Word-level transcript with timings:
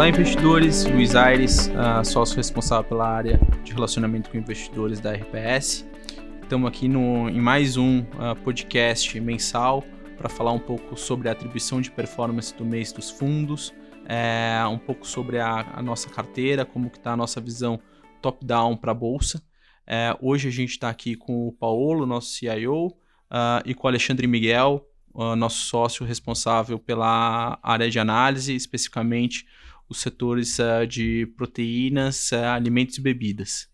Olá, 0.00 0.08
investidores. 0.08 0.86
Luiz 0.86 1.14
Aires, 1.14 1.68
uh, 1.68 2.02
sócio 2.02 2.34
responsável 2.34 2.84
pela 2.88 3.06
área 3.06 3.38
de 3.62 3.74
relacionamento 3.74 4.30
com 4.30 4.38
investidores 4.38 4.98
da 4.98 5.12
RPS. 5.12 5.86
Estamos 6.42 6.66
aqui 6.66 6.88
no, 6.88 7.28
em 7.28 7.38
mais 7.38 7.76
um 7.76 8.00
uh, 8.00 8.34
podcast 8.42 9.20
mensal 9.20 9.84
para 10.16 10.30
falar 10.30 10.52
um 10.52 10.58
pouco 10.58 10.96
sobre 10.96 11.28
a 11.28 11.32
atribuição 11.32 11.82
de 11.82 11.90
performance 11.90 12.56
do 12.56 12.64
mês 12.64 12.94
dos 12.94 13.10
fundos, 13.10 13.74
é, 14.06 14.64
um 14.70 14.78
pouco 14.78 15.06
sobre 15.06 15.38
a, 15.38 15.70
a 15.74 15.82
nossa 15.82 16.08
carteira, 16.08 16.64
como 16.64 16.86
está 16.86 17.12
a 17.12 17.16
nossa 17.16 17.38
visão 17.38 17.78
top-down 18.22 18.78
para 18.78 18.92
a 18.92 18.94
bolsa. 18.94 19.42
É, 19.86 20.16
hoje 20.22 20.48
a 20.48 20.50
gente 20.50 20.70
está 20.70 20.88
aqui 20.88 21.14
com 21.14 21.46
o 21.46 21.52
Paulo, 21.52 22.06
nosso 22.06 22.30
CIO, 22.30 22.86
uh, 22.86 23.60
e 23.66 23.74
com 23.74 23.86
o 23.86 23.90
Alexandre 23.90 24.26
Miguel, 24.26 24.82
uh, 25.12 25.36
nosso 25.36 25.60
sócio 25.66 26.06
responsável 26.06 26.78
pela 26.78 27.58
área 27.62 27.90
de 27.90 27.98
análise, 27.98 28.54
especificamente 28.54 29.44
os 29.90 29.98
setores 29.98 30.58
uh, 30.60 30.86
de 30.86 31.26
proteínas, 31.36 32.30
uh, 32.30 32.36
alimentos 32.36 32.96
e 32.96 33.00
bebidas. 33.00 33.68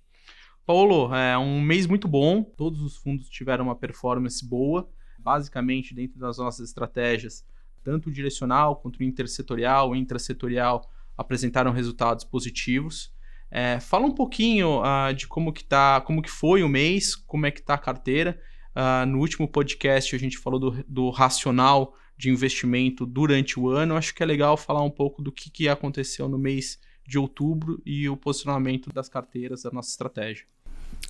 Paulo, 0.65 1.15
é 1.15 1.38
um 1.38 1.61
mês 1.61 1.87
muito 1.87 2.09
bom, 2.09 2.43
todos 2.43 2.80
os 2.80 2.97
fundos 2.97 3.29
tiveram 3.29 3.66
uma 3.66 3.77
performance 3.77 4.45
boa, 4.45 4.88
basicamente 5.19 5.95
dentro 5.95 6.19
das 6.19 6.38
nossas 6.38 6.69
estratégias, 6.69 7.45
tanto 7.84 8.09
o 8.09 8.12
direcional 8.12 8.77
quanto 8.77 8.98
o 8.98 9.05
intersetorial 9.05 9.95
e 9.95 9.98
intrasetorial 9.98 10.91
apresentaram 11.16 11.71
resultados 11.71 12.24
positivos. 12.24 13.15
É, 13.51 13.79
fala 13.79 14.07
um 14.07 14.15
pouquinho 14.15 14.80
uh, 14.80 15.15
de 15.15 15.29
como 15.29 15.52
que, 15.52 15.62
tá, 15.62 16.01
como 16.01 16.21
que 16.21 16.30
foi 16.30 16.62
o 16.62 16.69
mês, 16.69 17.15
como 17.15 17.46
é 17.46 17.51
que 17.51 17.60
está 17.60 17.74
a 17.74 17.79
carteira. 17.79 18.41
Uh, 18.74 19.07
no 19.07 19.21
último 19.21 19.46
podcast 19.46 20.16
a 20.16 20.19
gente 20.19 20.37
falou 20.37 20.59
do, 20.59 20.85
do 20.88 21.10
racional 21.10 21.95
de 22.16 22.30
investimento 22.30 23.05
durante 23.05 23.59
o 23.59 23.69
ano. 23.69 23.97
Acho 23.97 24.15
que 24.15 24.23
é 24.23 24.27
legal 24.27 24.57
falar 24.57 24.82
um 24.82 24.90
pouco 24.90 25.23
do 25.23 25.30
que, 25.30 25.51
que 25.51 25.68
aconteceu 25.68 26.29
no 26.29 26.38
mês 26.38 26.79
de 27.07 27.18
outubro 27.18 27.80
e 27.85 28.09
o 28.09 28.16
posicionamento 28.16 28.93
das 28.93 29.09
carteiras 29.09 29.63
da 29.63 29.71
nossa 29.71 29.90
estratégia. 29.90 30.45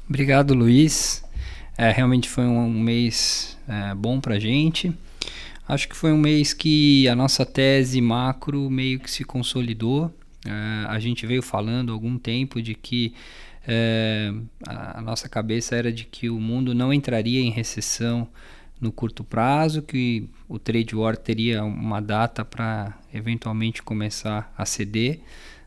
Obrigado, 0.08 0.54
Luiz. 0.54 1.24
É, 1.78 1.90
realmente 1.90 2.28
foi 2.28 2.44
um, 2.44 2.70
mês 2.70 3.58
é, 3.68 3.94
bom 3.94 4.20
para 4.20 4.34
a 4.34 4.38
gente. 4.38 4.92
Acho 5.68 5.88
que 5.88 5.96
foi 5.96 6.12
um 6.12 6.18
mês 6.18 6.52
que 6.52 7.08
a 7.08 7.14
nossa 7.14 7.44
tese 7.44 8.00
macro 8.00 8.70
meio 8.70 9.00
que 9.00 9.10
se 9.10 9.24
consolidou. 9.24 10.14
É, 10.44 10.86
a 10.88 10.98
gente 10.98 11.26
veio 11.26 11.42
falando 11.42 11.92
algum 11.92 12.18
tempo 12.18 12.62
de 12.62 12.74
que 12.74 13.14
é, 13.66 14.32
a 14.66 15.00
nossa 15.02 15.28
cabeça 15.28 15.74
era 15.74 15.92
de 15.92 16.04
que 16.04 16.30
o 16.30 16.38
mundo 16.38 16.74
não 16.74 16.92
entraria 16.92 17.40
em 17.40 17.50
recessão 17.50 18.28
no 18.80 18.92
curto 18.92 19.24
prazo, 19.24 19.82
que 19.82 20.28
o 20.48 20.58
trade 20.58 20.94
war 20.94 21.16
teria 21.16 21.64
uma 21.64 22.00
data 22.00 22.44
para 22.44 22.96
eventualmente 23.12 23.82
começar 23.82 24.52
a 24.56 24.66
ceder, 24.66 25.20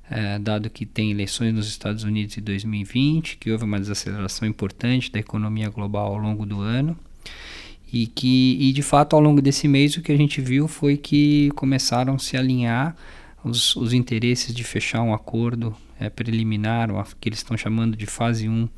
é, 0.10 0.40
dado 0.40 0.70
que 0.70 0.86
tem 0.86 1.12
eleições 1.12 1.54
nos 1.54 1.68
Estados 1.68 2.04
Unidos 2.04 2.38
em 2.38 2.42
2020, 2.42 3.38
que 3.38 3.52
houve 3.52 3.64
uma 3.64 3.80
desaceleração 3.80 4.48
importante 4.48 5.12
da 5.12 5.20
economia 5.20 5.70
global 5.70 6.14
ao 6.14 6.18
longo 6.18 6.46
do 6.46 6.62
ano. 6.62 6.98
E 7.92 8.06
que, 8.06 8.58
e 8.60 8.72
de 8.72 8.84
fato, 8.84 9.16
ao 9.16 9.22
longo 9.22 9.42
desse 9.42 9.68
mês, 9.68 9.98
o 9.98 10.02
que 10.02 10.12
a 10.12 10.18
gente 10.18 10.40
viu 10.42 10.68
foi 10.68 10.96
que 10.96 11.50
começaram 11.56 12.16
a 12.16 12.20
se 12.20 12.38
alinhar 12.38 12.96
os, 13.44 13.76
os 13.76 13.94
interesses 13.94 14.54
de 14.54 14.64
fechar 14.64 15.02
um 15.02 15.14
acordo 15.14 15.76
é, 16.00 16.10
preliminar, 16.10 16.92
o 16.92 17.04
que 17.20 17.30
eles 17.30 17.40
estão 17.40 17.58
chamando 17.58 17.98
de 17.98 18.06
fase 18.06 18.48
1 18.48 18.70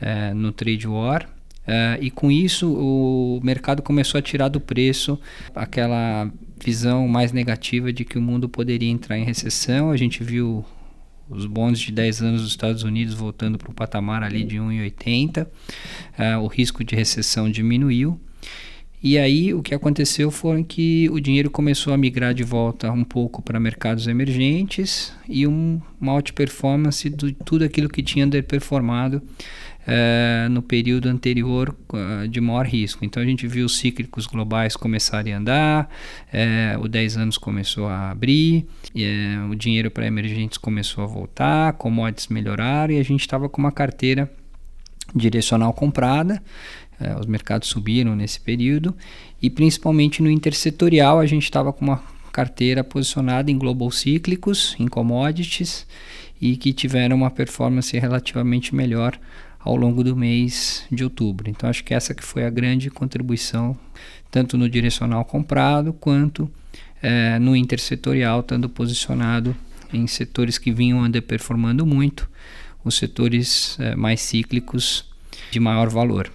é, 0.00 0.34
no 0.34 0.52
trade 0.52 0.86
war, 0.86 1.28
Uh, 1.70 2.02
e 2.02 2.10
com 2.10 2.32
isso 2.32 2.68
o 2.72 3.40
mercado 3.44 3.80
começou 3.80 4.18
a 4.18 4.22
tirar 4.22 4.48
do 4.48 4.60
preço 4.60 5.16
aquela 5.54 6.28
visão 6.60 7.06
mais 7.06 7.30
negativa 7.30 7.92
de 7.92 8.04
que 8.04 8.18
o 8.18 8.22
mundo 8.22 8.48
poderia 8.48 8.90
entrar 8.90 9.16
em 9.16 9.24
recessão. 9.24 9.92
A 9.92 9.96
gente 9.96 10.24
viu 10.24 10.64
os 11.28 11.46
bons 11.46 11.78
de 11.78 11.92
10 11.92 12.22
anos 12.22 12.42
dos 12.42 12.50
Estados 12.50 12.82
Unidos 12.82 13.14
voltando 13.14 13.56
para 13.56 13.70
o 13.70 13.74
patamar 13.74 14.24
ali 14.24 14.42
de 14.42 14.56
1,80. 14.56 15.44
Uh, 15.44 15.48
eh, 16.18 16.36
o 16.38 16.48
risco 16.48 16.82
de 16.82 16.96
recessão 16.96 17.48
diminuiu. 17.48 18.20
E 19.00 19.16
aí 19.16 19.54
o 19.54 19.62
que 19.62 19.72
aconteceu 19.72 20.30
foi 20.30 20.64
que 20.64 21.08
o 21.10 21.20
dinheiro 21.20 21.50
começou 21.50 21.94
a 21.94 21.96
migrar 21.96 22.34
de 22.34 22.42
volta 22.42 22.90
um 22.90 23.04
pouco 23.04 23.40
para 23.40 23.60
mercados 23.60 24.08
emergentes 24.08 25.14
e 25.28 25.46
um, 25.46 25.80
uma 26.00 26.12
alta 26.12 26.32
performance 26.32 27.08
de 27.08 27.32
tudo 27.32 27.64
aquilo 27.64 27.88
que 27.88 28.02
tinha 28.02 28.26
underperformado 28.26 29.22
uh, 29.86 30.48
no 30.48 30.62
período 30.62 31.08
anterior 31.08 31.74
uh, 31.92 32.28
de 32.28 32.40
maior 32.40 32.66
risco. 32.66 33.04
Então 33.04 33.22
a 33.22 33.26
gente 33.26 33.46
viu 33.46 33.66
os 33.66 33.78
cíclicos 33.78 34.26
globais 34.26 34.76
começarem 34.76 35.32
a 35.32 35.38
andar, 35.38 35.90
uh, 36.32 36.80
o 36.80 36.88
10 36.88 37.16
anos 37.16 37.38
começou 37.38 37.86
a 37.86 38.10
abrir, 38.10 38.66
o 39.50 39.54
dinheiro 39.54 39.90
para 39.90 40.06
emergentes 40.06 40.58
começou 40.58 41.04
a 41.04 41.06
voltar, 41.06 41.72
commodities 41.74 42.28
melhoraram 42.28 42.94
e 42.94 42.98
a 42.98 43.04
gente 43.04 43.20
estava 43.20 43.48
com 43.48 43.60
uma 43.60 43.72
carteira 43.72 44.30
direcional 45.14 45.72
comprada. 45.72 46.42
os 47.18 47.26
mercados 47.26 47.68
subiram 47.68 48.14
nesse 48.14 48.40
período 48.40 48.94
e 49.40 49.48
principalmente 49.50 50.22
no 50.22 50.30
intersetorial 50.30 51.18
a 51.18 51.26
gente 51.26 51.44
estava 51.44 51.72
com 51.72 51.84
uma 51.84 52.02
carteira 52.32 52.84
posicionada 52.84 53.50
em 53.50 53.58
global 53.58 53.90
cíclicos, 53.90 54.76
em 54.78 54.86
commodities 54.86 55.86
e 56.40 56.56
que 56.56 56.72
tiveram 56.72 57.16
uma 57.16 57.30
performance 57.30 57.96
relativamente 57.98 58.74
melhor 58.74 59.18
ao 59.60 59.76
longo 59.76 60.02
do 60.02 60.16
mês 60.16 60.86
de 60.90 61.04
outubro. 61.04 61.48
Então 61.48 61.68
acho 61.68 61.84
que 61.84 61.94
essa 61.94 62.14
que 62.14 62.24
foi 62.24 62.44
a 62.44 62.50
grande 62.50 62.90
contribuição, 62.90 63.78
tanto 64.30 64.56
no 64.56 64.68
direcional 64.68 65.24
comprado 65.24 65.92
quanto 65.92 66.50
é, 67.02 67.38
no 67.38 67.54
intersetorial, 67.54 68.40
estando 68.40 68.68
posicionado 68.68 69.54
em 69.92 70.06
setores 70.06 70.58
que 70.58 70.72
vinham 70.72 71.00
underperformando 71.00 71.84
muito, 71.84 72.30
os 72.84 72.96
setores 72.96 73.78
é, 73.78 73.94
mais 73.94 74.20
cíclicos 74.20 75.10
de 75.50 75.60
maior 75.60 75.88
valor. 75.88 76.32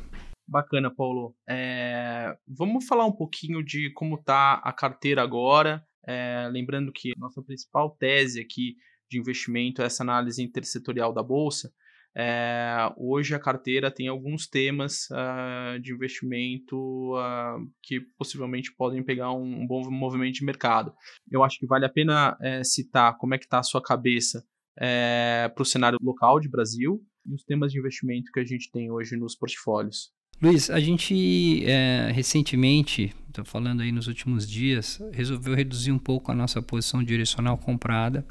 Bacana, 0.47 0.93
Paulo. 0.93 1.35
É, 1.49 2.35
vamos 2.47 2.85
falar 2.85 3.05
um 3.05 3.11
pouquinho 3.11 3.63
de 3.63 3.91
como 3.93 4.15
está 4.15 4.55
a 4.63 4.71
carteira 4.71 5.23
agora. 5.23 5.83
É, 6.07 6.47
lembrando 6.51 6.91
que 6.93 7.13
nossa 7.17 7.41
principal 7.41 7.89
tese 7.97 8.39
aqui 8.39 8.75
de 9.09 9.17
investimento 9.17 9.81
é 9.81 9.85
essa 9.85 10.03
análise 10.03 10.43
intersetorial 10.43 11.11
da 11.11 11.23
bolsa. 11.23 11.71
É, 12.17 12.93
hoje 12.95 13.35
a 13.35 13.39
carteira 13.39 13.91
tem 13.91 14.07
alguns 14.07 14.47
temas 14.47 15.09
uh, 15.11 15.77
de 15.81 15.93
investimento 15.93 16.77
uh, 17.13 17.69
que 17.83 17.99
possivelmente 18.17 18.73
podem 18.73 19.03
pegar 19.03 19.33
um, 19.33 19.63
um, 19.63 19.67
bom 19.67 19.89
movimento 19.91 20.35
de 20.35 20.45
mercado. 20.45 20.93
Eu 21.29 21.43
acho 21.43 21.59
que 21.59 21.67
vale 21.67 21.85
a 21.85 21.89
pena 21.89 22.37
é, 22.41 22.63
citar 22.63 23.17
como 23.17 23.35
é 23.35 23.37
que 23.37 23.43
está 23.43 23.59
a 23.59 23.63
sua 23.63 23.81
cabeça 23.81 24.45
é, 24.79 25.51
para 25.53 25.61
o 25.61 25.65
cenário 25.65 25.99
local 26.01 26.39
de 26.39 26.49
Brasil 26.49 27.03
e 27.25 27.33
os 27.33 27.43
temas 27.43 27.73
de 27.73 27.79
investimento 27.79 28.31
que 28.31 28.39
a 28.39 28.45
gente 28.45 28.71
tem 28.71 28.89
hoje 28.89 29.17
nos 29.17 29.35
portfólios. 29.35 30.14
Luiz, 30.41 30.69
a 30.69 30.79
gente 30.81 31.63
é, 31.65 32.11
recentemente, 32.13 33.13
estou 33.29 33.45
falando 33.45 33.81
aí 33.81 33.91
nos 33.91 34.07
últimos 34.07 34.47
dias, 34.47 35.01
resolveu 35.13 35.55
reduzir 35.55 35.93
um 35.93 35.97
pouco 35.97 36.29
a 36.29 36.35
nossa 36.35 36.61
posição 36.61 37.01
direcional 37.01 37.57
comprada. 37.57 38.25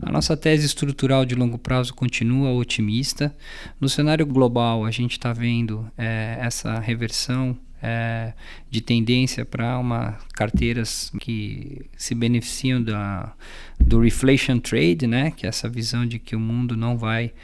A 0.00 0.10
nossa 0.10 0.36
tese 0.36 0.64
estrutural 0.64 1.24
de 1.26 1.34
longo 1.34 1.58
prazo 1.58 1.92
continua 1.94 2.50
otimista. 2.52 3.34
No 3.78 3.90
cenário 3.90 4.24
global, 4.24 4.86
a 4.86 4.90
gente 4.90 5.12
está 5.12 5.34
vendo 5.34 5.86
é, 5.98 6.38
essa 6.40 6.80
reversão 6.80 7.58
é, 7.82 8.32
de 8.70 8.80
tendência 8.80 9.44
para 9.44 9.78
uma 9.78 10.16
carteiras 10.32 11.12
que 11.20 11.82
se 11.94 12.14
beneficiam 12.14 12.82
da, 12.82 13.34
do 13.78 14.00
reflation 14.00 14.58
trade, 14.58 15.06
né, 15.06 15.30
que 15.30 15.44
é 15.44 15.50
essa 15.50 15.68
visão 15.68 16.06
de 16.06 16.18
que 16.18 16.34
o 16.34 16.40
mundo 16.40 16.74
não 16.74 16.96
vai 16.96 17.34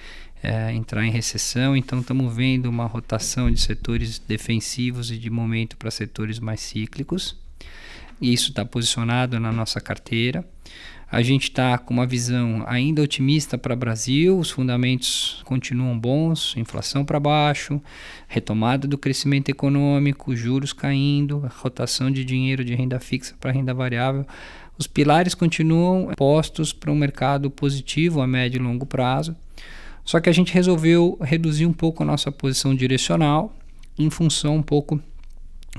é, 0.42 0.72
entrar 0.72 1.04
em 1.04 1.10
recessão. 1.10 1.76
Então, 1.76 2.00
estamos 2.00 2.34
vendo 2.34 2.66
uma 2.66 2.86
rotação 2.86 3.50
de 3.50 3.60
setores 3.60 4.18
defensivos 4.18 5.10
e 5.10 5.18
de 5.18 5.30
momento 5.30 5.76
para 5.76 5.90
setores 5.90 6.38
mais 6.38 6.60
cíclicos. 6.60 7.36
E 8.20 8.32
isso 8.32 8.50
está 8.50 8.64
posicionado 8.64 9.40
na 9.40 9.50
nossa 9.50 9.80
carteira. 9.80 10.44
A 11.12 11.22
gente 11.22 11.44
está 11.44 11.76
com 11.76 11.92
uma 11.92 12.06
visão 12.06 12.62
ainda 12.68 13.02
otimista 13.02 13.58
para 13.58 13.74
o 13.74 13.76
Brasil, 13.76 14.38
os 14.38 14.48
fundamentos 14.48 15.42
continuam 15.44 15.98
bons, 15.98 16.54
inflação 16.56 17.04
para 17.04 17.18
baixo, 17.18 17.82
retomada 18.28 18.86
do 18.86 18.96
crescimento 18.96 19.48
econômico, 19.48 20.36
juros 20.36 20.72
caindo, 20.72 21.50
rotação 21.56 22.12
de 22.12 22.24
dinheiro 22.24 22.64
de 22.64 22.76
renda 22.76 23.00
fixa 23.00 23.34
para 23.40 23.50
renda 23.50 23.74
variável. 23.74 24.24
Os 24.78 24.86
pilares 24.86 25.34
continuam 25.34 26.14
postos 26.16 26.72
para 26.72 26.92
um 26.92 26.96
mercado 26.96 27.50
positivo 27.50 28.20
a 28.20 28.26
médio 28.26 28.60
e 28.60 28.62
longo 28.62 28.86
prazo. 28.86 29.34
Só 30.04 30.20
que 30.20 30.28
a 30.28 30.32
gente 30.32 30.52
resolveu 30.52 31.18
reduzir 31.20 31.66
um 31.66 31.72
pouco 31.72 32.02
a 32.02 32.06
nossa 32.06 32.32
posição 32.32 32.74
direcional 32.74 33.54
em 33.98 34.10
função 34.10 34.56
um 34.56 34.62
pouco 34.62 35.00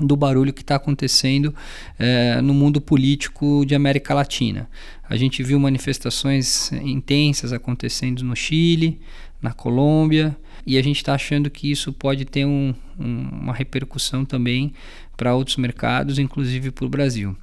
do 0.00 0.16
barulho 0.16 0.52
que 0.52 0.62
está 0.62 0.76
acontecendo 0.76 1.54
é, 1.98 2.40
no 2.40 2.54
mundo 2.54 2.80
político 2.80 3.64
de 3.66 3.74
América 3.74 4.14
Latina. 4.14 4.68
A 5.08 5.16
gente 5.16 5.42
viu 5.42 5.58
manifestações 5.60 6.72
intensas 6.72 7.52
acontecendo 7.52 8.24
no 8.24 8.34
Chile, 8.34 9.00
na 9.40 9.52
Colômbia, 9.52 10.36
e 10.66 10.78
a 10.78 10.82
gente 10.82 10.96
está 10.96 11.14
achando 11.14 11.50
que 11.50 11.70
isso 11.70 11.92
pode 11.92 12.24
ter 12.24 12.46
um, 12.46 12.74
um, 12.98 13.28
uma 13.42 13.52
repercussão 13.52 14.24
também 14.24 14.72
para 15.16 15.34
outros 15.34 15.56
mercados, 15.56 16.18
inclusive 16.18 16.70
para 16.70 16.86
o 16.86 16.88
Brasil. 16.88 17.36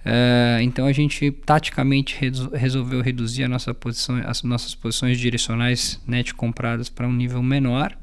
Uh, 0.00 0.62
então 0.62 0.86
a 0.86 0.92
gente 0.92 1.30
taticamente 1.30 2.18
resolveu 2.54 3.02
reduzir 3.02 3.44
a 3.44 3.48
nossa 3.48 3.74
posição, 3.74 4.16
as 4.24 4.42
nossas 4.42 4.74
posições 4.74 5.18
direcionais 5.18 6.00
net 6.06 6.34
compradas 6.34 6.88
para 6.88 7.06
um 7.06 7.12
nível 7.12 7.42
menor, 7.42 7.96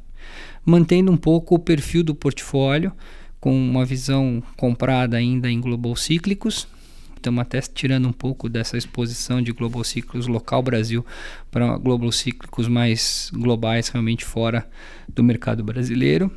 mantendo 0.63 1.11
um 1.11 1.17
pouco 1.17 1.55
o 1.55 1.59
perfil 1.59 2.03
do 2.03 2.13
portfólio, 2.13 2.91
com 3.39 3.55
uma 3.55 3.85
visão 3.85 4.43
comprada 4.55 5.17
ainda 5.17 5.49
em 5.49 5.59
global 5.59 5.95
cíclicos. 5.95 6.67
Estamos 7.15 7.41
até 7.41 7.59
tirando 7.61 8.07
um 8.07 8.13
pouco 8.13 8.47
dessa 8.47 8.77
exposição 8.77 9.41
de 9.41 9.51
global 9.51 9.83
cíclicos 9.83 10.27
local 10.27 10.61
Brasil 10.61 11.05
para 11.49 11.77
global 11.77 12.11
cíclicos 12.11 12.67
mais 12.67 13.31
globais, 13.33 13.89
realmente 13.89 14.23
fora 14.23 14.67
do 15.09 15.23
mercado 15.23 15.63
brasileiro. 15.63 16.31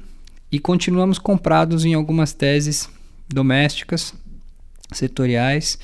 E 0.51 0.59
continuamos 0.59 1.19
comprados 1.19 1.85
em 1.85 1.93
algumas 1.93 2.33
teses 2.33 2.89
domésticas, 3.29 4.15
setoriais, 4.93 5.79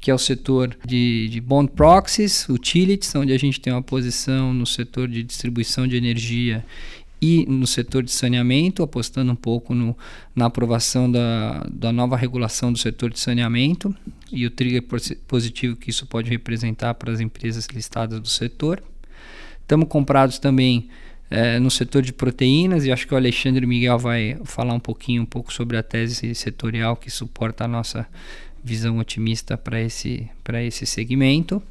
que 0.00 0.10
é 0.10 0.14
o 0.14 0.18
setor 0.18 0.76
de, 0.84 1.28
de 1.28 1.40
bond 1.40 1.72
proxies, 1.72 2.48
utilities, 2.48 3.14
onde 3.14 3.32
a 3.32 3.38
gente 3.38 3.60
tem 3.60 3.72
uma 3.72 3.82
posição 3.82 4.54
no 4.54 4.66
setor 4.66 5.08
de 5.08 5.22
distribuição 5.22 5.86
de 5.86 5.96
energia 5.96 6.64
e 7.20 7.44
no 7.46 7.66
setor 7.66 8.02
de 8.02 8.10
saneamento, 8.10 8.82
apostando 8.82 9.30
um 9.30 9.36
pouco 9.36 9.74
no, 9.74 9.96
na 10.34 10.46
aprovação 10.46 11.10
da, 11.10 11.66
da 11.70 11.92
nova 11.92 12.16
regulação 12.16 12.72
do 12.72 12.78
setor 12.78 13.10
de 13.10 13.20
saneamento 13.20 13.94
e 14.32 14.46
o 14.46 14.50
trigger 14.50 14.84
positivo 15.28 15.76
que 15.76 15.90
isso 15.90 16.06
pode 16.06 16.30
representar 16.30 16.94
para 16.94 17.12
as 17.12 17.20
empresas 17.20 17.66
listadas 17.66 18.18
do 18.20 18.28
setor. 18.28 18.82
Estamos 19.60 19.86
comprados 19.88 20.38
também 20.38 20.88
é, 21.30 21.60
no 21.60 21.70
setor 21.70 22.02
de 22.02 22.12
proteínas 22.12 22.84
e 22.84 22.90
acho 22.90 23.06
que 23.06 23.14
o 23.14 23.16
Alexandre 23.16 23.64
Miguel 23.64 23.98
vai 23.98 24.36
falar 24.44 24.74
um 24.74 24.80
pouquinho 24.80 25.22
um 25.22 25.26
pouco 25.26 25.52
sobre 25.52 25.76
a 25.76 25.82
tese 25.82 26.34
setorial 26.34 26.96
que 26.96 27.08
suporta 27.08 27.64
a 27.64 27.68
nossa 27.68 28.06
visão 28.62 28.98
otimista 28.98 29.56
para 29.56 29.80
esse, 29.80 30.28
esse 30.66 30.84
segmento. 30.84 31.62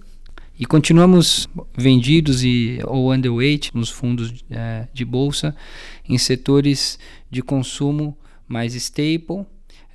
E 0.57 0.65
continuamos 0.65 1.47
vendidos 1.77 2.43
e, 2.43 2.79
ou 2.85 3.13
underweight 3.13 3.75
nos 3.75 3.89
fundos 3.89 4.43
é, 4.49 4.87
de 4.93 5.05
bolsa 5.05 5.55
em 6.07 6.17
setores 6.17 6.99
de 7.29 7.41
consumo 7.41 8.17
mais 8.47 8.73
staple, 8.75 9.45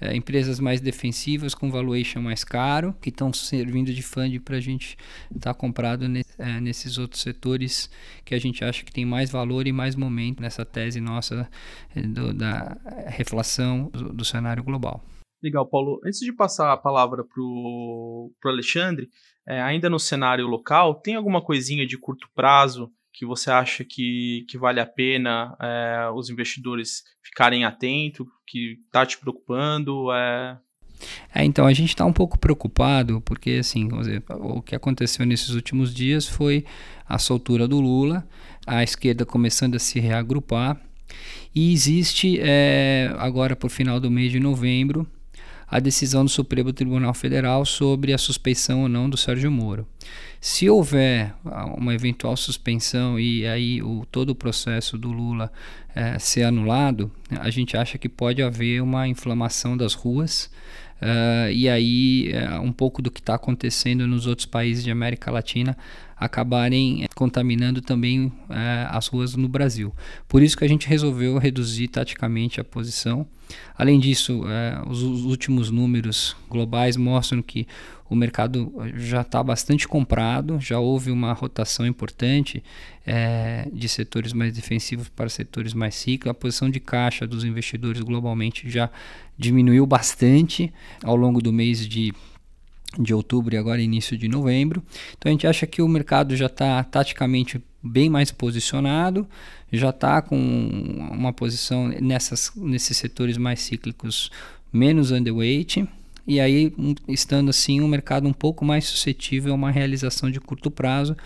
é, 0.01 0.15
empresas 0.15 0.61
mais 0.61 0.81
defensivas 0.81 1.55
com 1.55 1.71
valuation 1.71 2.21
mais 2.21 2.45
caro, 2.45 2.95
que 3.01 3.11
estão 3.11 3.33
servindo 3.33 3.93
de 3.93 4.03
funding 4.03 4.41
para 4.41 4.57
a 4.57 4.61
gente 4.61 4.97
estar 5.35 5.53
tá 5.53 5.55
comprado 5.55 6.09
ne, 6.09 6.23
é, 6.39 6.61
nesses 6.61 6.99
outros 6.99 7.23
setores 7.23 7.91
que 8.25 8.35
a 8.35 8.39
gente 8.39 8.65
acha 8.65 8.85
que 8.85 8.93
tem 8.93 9.05
mais 9.05 9.31
valor 9.31 9.67
e 9.67 9.73
mais 9.73 9.95
momento 9.95 10.41
nessa 10.41 10.65
tese 10.65 11.01
nossa 11.01 11.49
é, 11.95 12.03
do, 12.03 12.35
da 12.35 12.77
reflação 13.07 13.91
do, 13.93 14.13
do 14.13 14.25
cenário 14.25 14.63
global. 14.63 15.05
Legal, 15.43 15.67
Paulo. 15.67 16.01
Antes 16.05 16.21
de 16.21 16.33
passar 16.33 16.73
a 16.73 16.77
palavra 16.77 17.23
para 17.23 17.43
o 17.43 18.33
Alexandre, 18.47 19.09
é, 19.47 19.61
ainda 19.61 19.91
no 19.91 19.99
cenário 19.99 20.47
local, 20.47 20.95
tem 20.95 21.17
alguma 21.17 21.43
coisinha 21.43 21.87
de 21.87 21.99
curto 21.99 22.27
prazo 22.35 22.91
que 23.15 23.25
você 23.25 23.51
acha 23.51 23.85
que, 23.85 24.45
que 24.49 24.59
vale 24.59 24.81
a 24.81 24.87
pena 24.87 25.57
é, 25.61 26.11
os 26.13 26.29
investidores 26.29 27.05
ficarem 27.23 27.65
atentos, 27.65 28.27
que 28.45 28.81
está 28.85 29.07
te 29.07 29.17
preocupando? 29.19 30.13
É... 30.13 30.59
É, 31.33 31.45
então, 31.45 31.67
a 31.67 31.73
gente 31.73 31.91
está 31.91 32.05
um 32.05 32.13
pouco 32.13 32.39
preocupado, 32.39 33.21
porque 33.21 33.53
assim, 33.61 33.87
dizer, 33.89 34.23
o 34.29 34.61
que 34.61 34.75
aconteceu 34.75 35.25
nesses 35.25 35.51
últimos 35.51 35.95
dias 35.95 36.27
foi 36.27 36.65
a 37.09 37.19
soltura 37.19 37.69
do 37.69 37.81
Lula, 37.81 38.27
a 38.67 38.83
esquerda 38.83 39.25
começando 39.25 39.77
a 39.77 39.79
se 39.79 40.01
reagrupar, 40.01 40.81
e 41.55 41.73
existe 41.73 42.41
é, 42.41 43.15
agora, 43.19 43.55
por 43.55 43.71
final 43.71 44.01
do 44.01 44.11
mês 44.11 44.33
de 44.33 44.41
novembro, 44.41 45.07
a 45.75 45.81
decisão 45.81 46.25
do 46.25 46.31
Supremo 46.31 46.73
Tribunal 46.73 47.13
Federal 47.13 47.65
sobre 47.65 48.13
a 48.13 48.19
suspeição 48.19 48.83
ou 48.83 48.89
não 48.89 49.11
do 49.11 49.17
Sérgio 49.17 49.51
Moro. 49.51 49.85
Se 50.41 50.71
houver 50.71 51.35
uma 51.77 51.93
eventual 51.93 52.37
suspensão 52.37 53.19
e 53.19 53.45
aí 53.45 53.83
o, 53.83 54.07
todo 54.09 54.31
o 54.31 54.35
processo 54.37 54.97
do 54.97 55.11
Lula 55.11 55.51
é, 55.93 56.17
ser 56.17 56.45
anulado, 56.45 57.11
a 57.41 57.51
gente 57.51 57.77
acha 57.77 57.99
que 57.99 58.09
pode 58.09 58.41
haver 58.41 58.81
uma 58.85 59.09
inflamação 59.09 59.77
das 59.77 59.95
ruas. 59.95 60.49
Uh, 61.03 61.51
e 61.53 61.69
aí, 61.69 62.33
uh, 62.33 62.61
um 62.61 62.73
pouco 62.73 63.03
do 63.03 63.11
que 63.11 63.19
está 63.19 63.35
acontecendo 63.35 64.07
nos 64.07 64.29
outros 64.29 64.47
países 64.47 64.85
de 64.85 64.93
América 64.93 65.29
Latina 65.31 65.77
acabarem 66.17 67.07
contaminando 67.15 67.81
também 67.81 68.27
uh, 68.27 68.33
as 68.89 69.07
ruas 69.07 69.35
no 69.35 69.49
Brasil. 69.49 69.93
Por 70.29 70.43
isso 70.43 70.57
que 70.57 70.65
a 70.65 70.69
gente 70.69 70.89
resolveu 70.89 71.39
reduzir 71.39 71.89
taticamente 71.89 72.61
a 72.61 72.65
posição. 72.65 73.27
Além 73.77 74.01
disso, 74.01 74.43
os, 74.89 75.03
os 75.03 75.25
últimos 75.27 75.71
números 75.71 76.35
globais 76.49 76.97
mostram 76.97 77.43
que 77.43 77.67
o 78.09 78.15
mercado 78.15 78.73
já 78.95 79.23
está 79.23 79.43
bastante 79.43 79.89
comprado, 79.89 80.61
já 80.61 80.79
houve 80.79 81.11
uma 81.11 81.33
rotação 81.33 81.87
importante 81.87 82.63
é, 83.07 83.69
de 83.73 83.89
setores 83.89 84.33
mais 84.33 84.53
defensivos 84.53 85.09
para 85.09 85.29
setores 85.29 85.73
mais 85.73 85.95
ciclos. 85.95 86.31
A 86.31 86.35
posição 86.35 86.71
de 86.71 86.81
caixa 86.81 87.27
dos 87.27 87.45
investidores 87.45 88.01
globalmente 88.03 88.69
já 88.69 88.91
diminuiu 89.39 89.87
bastante 89.87 90.73
ao 91.03 91.17
longo 91.17 91.41
do 91.41 91.53
mês 91.53 91.87
de 91.89 92.13
de 92.99 93.15
outubro 93.15 93.55
e 93.55 93.59
agora 93.59 93.81
início 93.81 94.17
de 94.17 94.29
novembro. 94.29 94.83
Então 95.17 95.31
a 95.31 95.33
gente 95.33 95.47
acha 95.47 95.67
que 95.67 95.83
o 95.83 95.89
mercado 95.89 96.37
já 96.37 96.47
está 96.47 96.83
taticamente 96.85 97.63
bem 97.83 98.09
mais 98.09 98.31
posicionado, 98.31 99.29
já 99.73 99.91
está 99.91 100.23
com 100.23 100.37
uma 100.37 101.33
posição 101.33 101.89
nessas, 101.89 102.53
nesses 102.57 102.97
setores 102.97 103.37
mais 103.37 103.61
cíclicos 103.61 104.31
menos 104.73 105.11
underweight 105.11 105.87
e 106.27 106.41
aí, 106.41 106.73
estando 107.07 107.51
assim, 107.51 107.81
um 107.81 107.89
mercado 107.89 108.27
um 108.27 108.33
pouco 108.33 108.65
mais 108.65 108.87
suscetível 108.87 109.53
a 109.53 109.57
uma 109.57 109.71
realização 109.71 110.31
de 110.31 110.41
curto 110.41 110.71
prazo, 110.71 111.17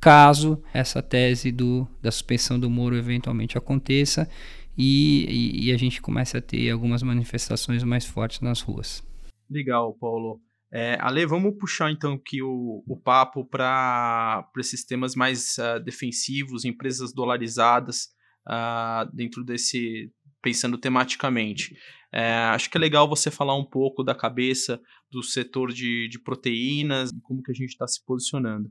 caso 0.00 0.62
essa 0.72 1.02
tese 1.02 1.52
do, 1.52 1.86
da 2.00 2.10
suspensão 2.10 2.58
do 2.58 2.70
Moro 2.70 2.96
eventualmente 2.96 3.58
aconteça 3.58 4.28
e, 4.76 5.26
e, 5.28 5.66
e 5.66 5.72
a 5.72 5.76
gente 5.76 6.00
comece 6.00 6.36
a 6.36 6.40
ter 6.40 6.70
algumas 6.70 7.02
manifestações 7.02 7.82
mais 7.84 8.06
fortes 8.06 8.40
nas 8.40 8.60
ruas. 8.60 9.02
Legal, 9.50 9.94
Paulo. 10.00 10.40
É, 10.70 10.98
Ale, 11.00 11.24
vamos 11.24 11.56
puxar 11.58 11.90
então 11.90 12.14
aqui 12.14 12.42
o, 12.42 12.84
o 12.86 12.96
papo 12.96 13.44
para 13.44 14.46
esses 14.58 14.84
temas 14.84 15.14
mais 15.14 15.56
uh, 15.58 15.82
defensivos, 15.82 16.64
empresas 16.64 17.12
dolarizadas, 17.12 18.08
uh, 18.46 19.10
dentro 19.14 19.42
desse, 19.42 20.12
pensando 20.42 20.76
tematicamente. 20.76 21.74
É, 22.12 22.32
acho 22.54 22.70
que 22.70 22.76
é 22.76 22.80
legal 22.80 23.08
você 23.08 23.30
falar 23.30 23.54
um 23.54 23.64
pouco 23.64 24.02
da 24.02 24.14
cabeça 24.14 24.80
do 25.10 25.22
setor 25.22 25.72
de, 25.72 26.08
de 26.08 26.18
proteínas 26.18 27.10
e 27.10 27.20
como 27.20 27.42
que 27.42 27.50
a 27.50 27.54
gente 27.54 27.70
está 27.70 27.86
se 27.86 28.02
posicionando. 28.04 28.70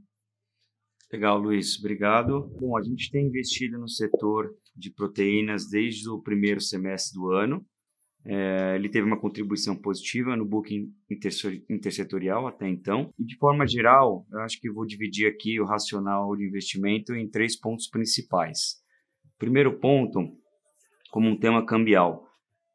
Legal, 1.11 1.37
Luiz, 1.37 1.79
obrigado. 1.79 2.51
Bom, 2.59 2.77
a 2.77 2.83
gente 2.83 3.09
tem 3.11 3.27
investido 3.27 3.77
no 3.77 3.87
setor 3.87 4.53
de 4.75 4.91
proteínas 4.91 5.69
desde 5.69 6.09
o 6.09 6.21
primeiro 6.21 6.59
semestre 6.59 7.13
do 7.17 7.31
ano. 7.31 7.65
É, 8.29 8.75
ele 8.75 8.89
teve 8.89 9.07
uma 9.07 9.19
contribuição 9.19 9.73
positiva 9.73 10.35
no 10.35 10.45
booking 10.45 10.91
intersetorial 11.69 12.45
até 12.45 12.67
então. 12.67 13.09
E 13.17 13.23
de 13.23 13.37
forma 13.37 13.65
geral, 13.65 14.25
eu 14.29 14.39
acho 14.41 14.59
que 14.59 14.69
vou 14.69 14.85
dividir 14.85 15.27
aqui 15.27 15.61
o 15.61 15.65
racional 15.65 16.35
de 16.35 16.45
investimento 16.45 17.15
em 17.15 17.29
três 17.29 17.57
pontos 17.57 17.87
principais. 17.87 18.81
Primeiro 19.39 19.79
ponto, 19.79 20.19
como 21.09 21.29
um 21.29 21.39
tema 21.39 21.65
cambial 21.65 22.27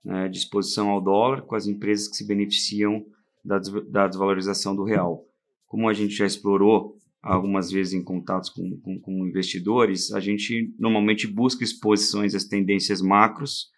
né, 0.03 0.29
de 0.29 0.39
exposição 0.39 0.89
ao 0.89 1.03
dólar 1.03 1.43
com 1.43 1.55
as 1.55 1.67
empresas 1.67 2.09
que 2.09 2.17
se 2.17 2.27
beneficiam 2.27 3.05
da, 3.45 3.59
da 3.91 4.09
desvalorização 4.09 4.75
do 4.75 4.85
real. 4.85 5.27
Como 5.67 5.89
a 5.89 5.93
gente 5.93 6.15
já 6.15 6.25
explorou 6.25 6.97
algumas 7.23 7.71
vezes 7.71 7.93
em 7.93 8.03
contatos 8.03 8.49
com, 8.49 8.81
com, 8.81 8.99
com, 9.01 9.27
investidores, 9.27 10.13
a 10.13 10.21
gente 10.21 10.75
normalmente 10.79 11.27
busca 11.27 11.63
exposições 11.63 12.35
às 12.35 12.45
tendências 12.45 13.03
macros 13.03 13.71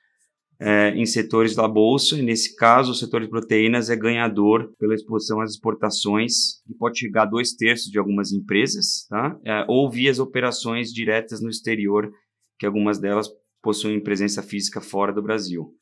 é, 0.61 0.91
em 0.91 1.05
setores 1.05 1.55
da 1.55 1.67
bolsa, 1.67 2.17
e 2.17 2.23
nesse 2.23 2.55
caso 2.57 2.93
o 2.93 2.95
setor 2.95 3.21
de 3.21 3.29
proteínas 3.29 3.91
é 3.91 3.97
ganhador 3.97 4.73
pela 4.79 4.95
exposição 4.95 5.41
às 5.41 5.53
exportações, 5.53 6.63
que 6.67 6.75
pode 6.75 6.99
chegar 6.99 7.23
a 7.23 7.27
dois 7.27 7.53
terços 7.53 7.91
de 7.91 7.99
algumas 7.99 8.33
empresas, 8.33 9.07
tá? 9.09 9.39
É, 9.45 9.65
ou 9.69 9.91
via 9.91 10.11
as 10.11 10.19
operações 10.19 10.93
diretas 10.93 11.41
no 11.41 11.51
exterior, 11.51 12.11
que 12.59 12.67
algumas 12.67 12.99
delas 12.99 13.29
possuem 13.63 14.03
presença 14.03 14.43
física 14.43 14.81
fora 14.81 15.13
do 15.13 15.23
Brasil. 15.23 15.75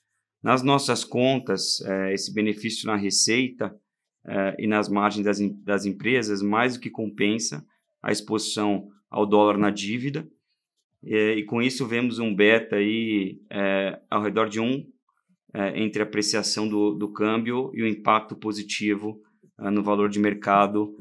Nas 0.42 0.62
nossas 0.62 1.04
contas, 1.04 1.80
é, 1.82 2.14
esse 2.14 2.32
benefício 2.32 2.86
na 2.86 2.96
receita 2.96 3.74
é, 4.26 4.56
e 4.58 4.66
nas 4.66 4.88
margens 4.88 5.24
das, 5.24 5.38
das 5.62 5.84
empresas 5.84 6.42
mais 6.42 6.74
do 6.74 6.80
que 6.80 6.90
compensa 6.90 7.64
a 8.02 8.10
exposição 8.10 8.88
ao 9.10 9.26
dólar 9.26 9.58
na 9.58 9.70
dívida. 9.70 10.26
É, 11.04 11.34
e 11.34 11.44
com 11.44 11.60
isso 11.60 11.86
vemos 11.86 12.18
um 12.18 12.34
beta 12.34 12.76
aí 12.76 13.40
é, 13.50 14.00
ao 14.10 14.22
redor 14.22 14.48
de 14.48 14.60
um 14.60 14.86
é, 15.54 15.80
entre 15.80 16.02
a 16.02 16.06
apreciação 16.06 16.68
do, 16.68 16.94
do 16.94 17.12
câmbio 17.12 17.70
e 17.74 17.82
o 17.82 17.86
impacto 17.86 18.36
positivo 18.36 19.20
é, 19.60 19.70
no 19.70 19.82
valor 19.82 20.08
de 20.08 20.18
mercado 20.18 20.96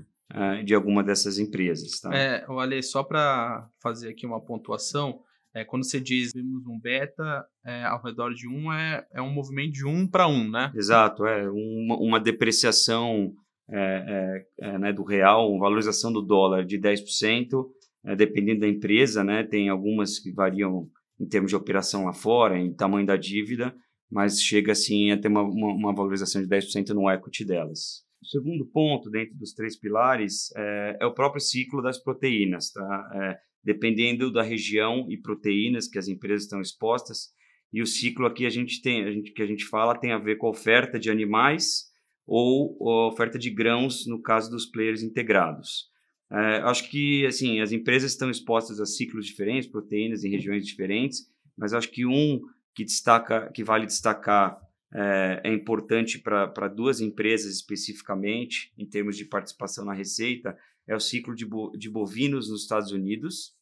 de 0.64 0.74
alguma 0.74 1.04
dessas 1.04 1.38
empresas. 1.38 2.00
Tá? 2.00 2.16
É, 2.16 2.46
Ale, 2.48 2.82
só 2.82 3.04
para 3.04 3.68
fazer 3.84 4.08
aqui 4.08 4.26
uma 4.26 4.40
pontuação, 4.40 5.20
é, 5.54 5.66
quando 5.66 5.84
você 5.84 6.00
diz 6.00 6.32
vimos 6.34 6.66
um 6.66 6.80
beta 6.80 7.46
é, 7.66 7.84
ao 7.84 8.02
redor 8.02 8.34
de 8.34 8.48
um, 8.48 8.72
é, 8.72 9.06
é 9.14 9.22
um 9.22 9.30
movimento 9.30 9.74
de 9.74 9.86
um 9.86 10.08
para 10.08 10.28
um, 10.28 10.50
né? 10.50 10.72
Exato, 10.74 11.26
é 11.26 11.50
uma, 11.50 11.98
uma 11.98 12.20
depreciação 12.20 13.34
né, 13.68 14.92
do 14.94 15.04
real, 15.04 15.50
uma 15.50 15.62
valorização 15.62 16.12
do 16.12 16.22
dólar 16.22 16.66
de 16.66 16.78
10%, 16.78 17.66
é, 18.06 18.16
dependendo 18.16 18.62
da 18.62 18.68
empresa, 18.68 19.24
né, 19.24 19.44
tem 19.44 19.70
algumas 19.70 20.20
que 20.20 20.32
variam 20.32 20.90
em 21.20 21.28
termos 21.28 21.52
de 21.52 21.56
operação 21.56 22.06
lá 22.06 22.14
fora, 22.14 22.58
em 22.60 22.74
tamanho 22.74 23.06
da 23.06 23.16
dívida, 23.16 23.76
mas 24.10 24.42
chega 24.42 24.72
assim 24.72 25.12
a 25.12 25.20
ter 25.20 25.28
uma, 25.28 25.44
uma, 25.44 25.74
uma 25.74 25.96
valorização 25.96 26.42
de 26.42 26.48
10% 26.48 26.90
no 26.90 27.10
equity 27.10 27.46
delas. 27.46 28.04
O 28.22 28.28
segundo 28.28 28.66
ponto, 28.68 29.10
dentro 29.10 29.36
dos 29.38 29.54
três 29.54 29.78
pilares, 29.78 30.52
é, 30.56 30.98
é 31.02 31.06
o 31.06 31.14
próprio 31.14 31.42
ciclo 31.42 31.82
das 31.82 32.02
proteínas. 32.02 32.72
Tá? 32.72 33.10
É, 33.16 33.38
dependendo 33.64 34.32
da 34.32 34.42
região 34.42 35.06
e 35.10 35.18
proteínas 35.18 35.88
que 35.88 36.00
as 36.00 36.08
empresas 36.08 36.44
estão 36.44 36.62
expostas, 36.62 37.30
e 37.72 37.82
o 37.82 37.86
ciclo 37.86 38.26
aqui 38.26 38.46
a 38.46 38.50
gente 38.50 38.82
tem, 38.82 39.04
a 39.04 39.12
gente, 39.12 39.32
que 39.32 39.42
a 39.42 39.46
gente 39.46 39.66
fala 39.66 39.98
tem 39.98 40.12
a 40.12 40.18
ver 40.18 40.38
com 40.38 40.48
a 40.48 40.52
oferta 40.52 41.00
de 41.00 41.10
animais 41.10 41.86
ou 42.28 42.78
a 42.90 43.08
oferta 43.08 43.40
de 43.40 43.50
grãos 43.50 44.06
no 44.08 44.22
caso 44.22 44.52
dos 44.52 44.66
players 44.66 45.02
integrados. 45.02 45.91
É, 46.32 46.62
acho 46.62 46.90
que 46.90 47.26
assim 47.26 47.60
as 47.60 47.72
empresas 47.74 48.12
estão 48.12 48.30
expostas 48.30 48.80
a 48.80 48.86
ciclos 48.86 49.26
diferentes, 49.26 49.70
proteínas 49.70 50.24
em 50.24 50.30
regiões 50.30 50.66
diferentes, 50.66 51.30
mas 51.58 51.74
acho 51.74 51.90
que 51.92 52.06
um 52.06 52.42
que 52.74 52.86
destaca, 52.86 53.52
que 53.52 53.64
vale 53.64 53.86
destacar 53.86 54.58
é, 54.94 55.42
é 55.44 55.54
importante 55.54 56.20
para 56.20 56.68
duas 56.68 57.02
empresas 57.02 57.54
especificamente 57.54 58.74
em 58.78 58.86
termos 58.86 59.18
de 59.18 59.26
participação 59.26 59.86
na 59.86 59.94
receita 59.94 60.58
é 60.88 60.96
o 60.96 61.00
ciclo 61.00 61.36
de, 61.36 61.46
bo, 61.46 61.72
de 61.78 61.90
bovinos 61.90 62.50
nos 62.50 62.64
Estados 62.64 62.92
Unidos. 62.92 63.54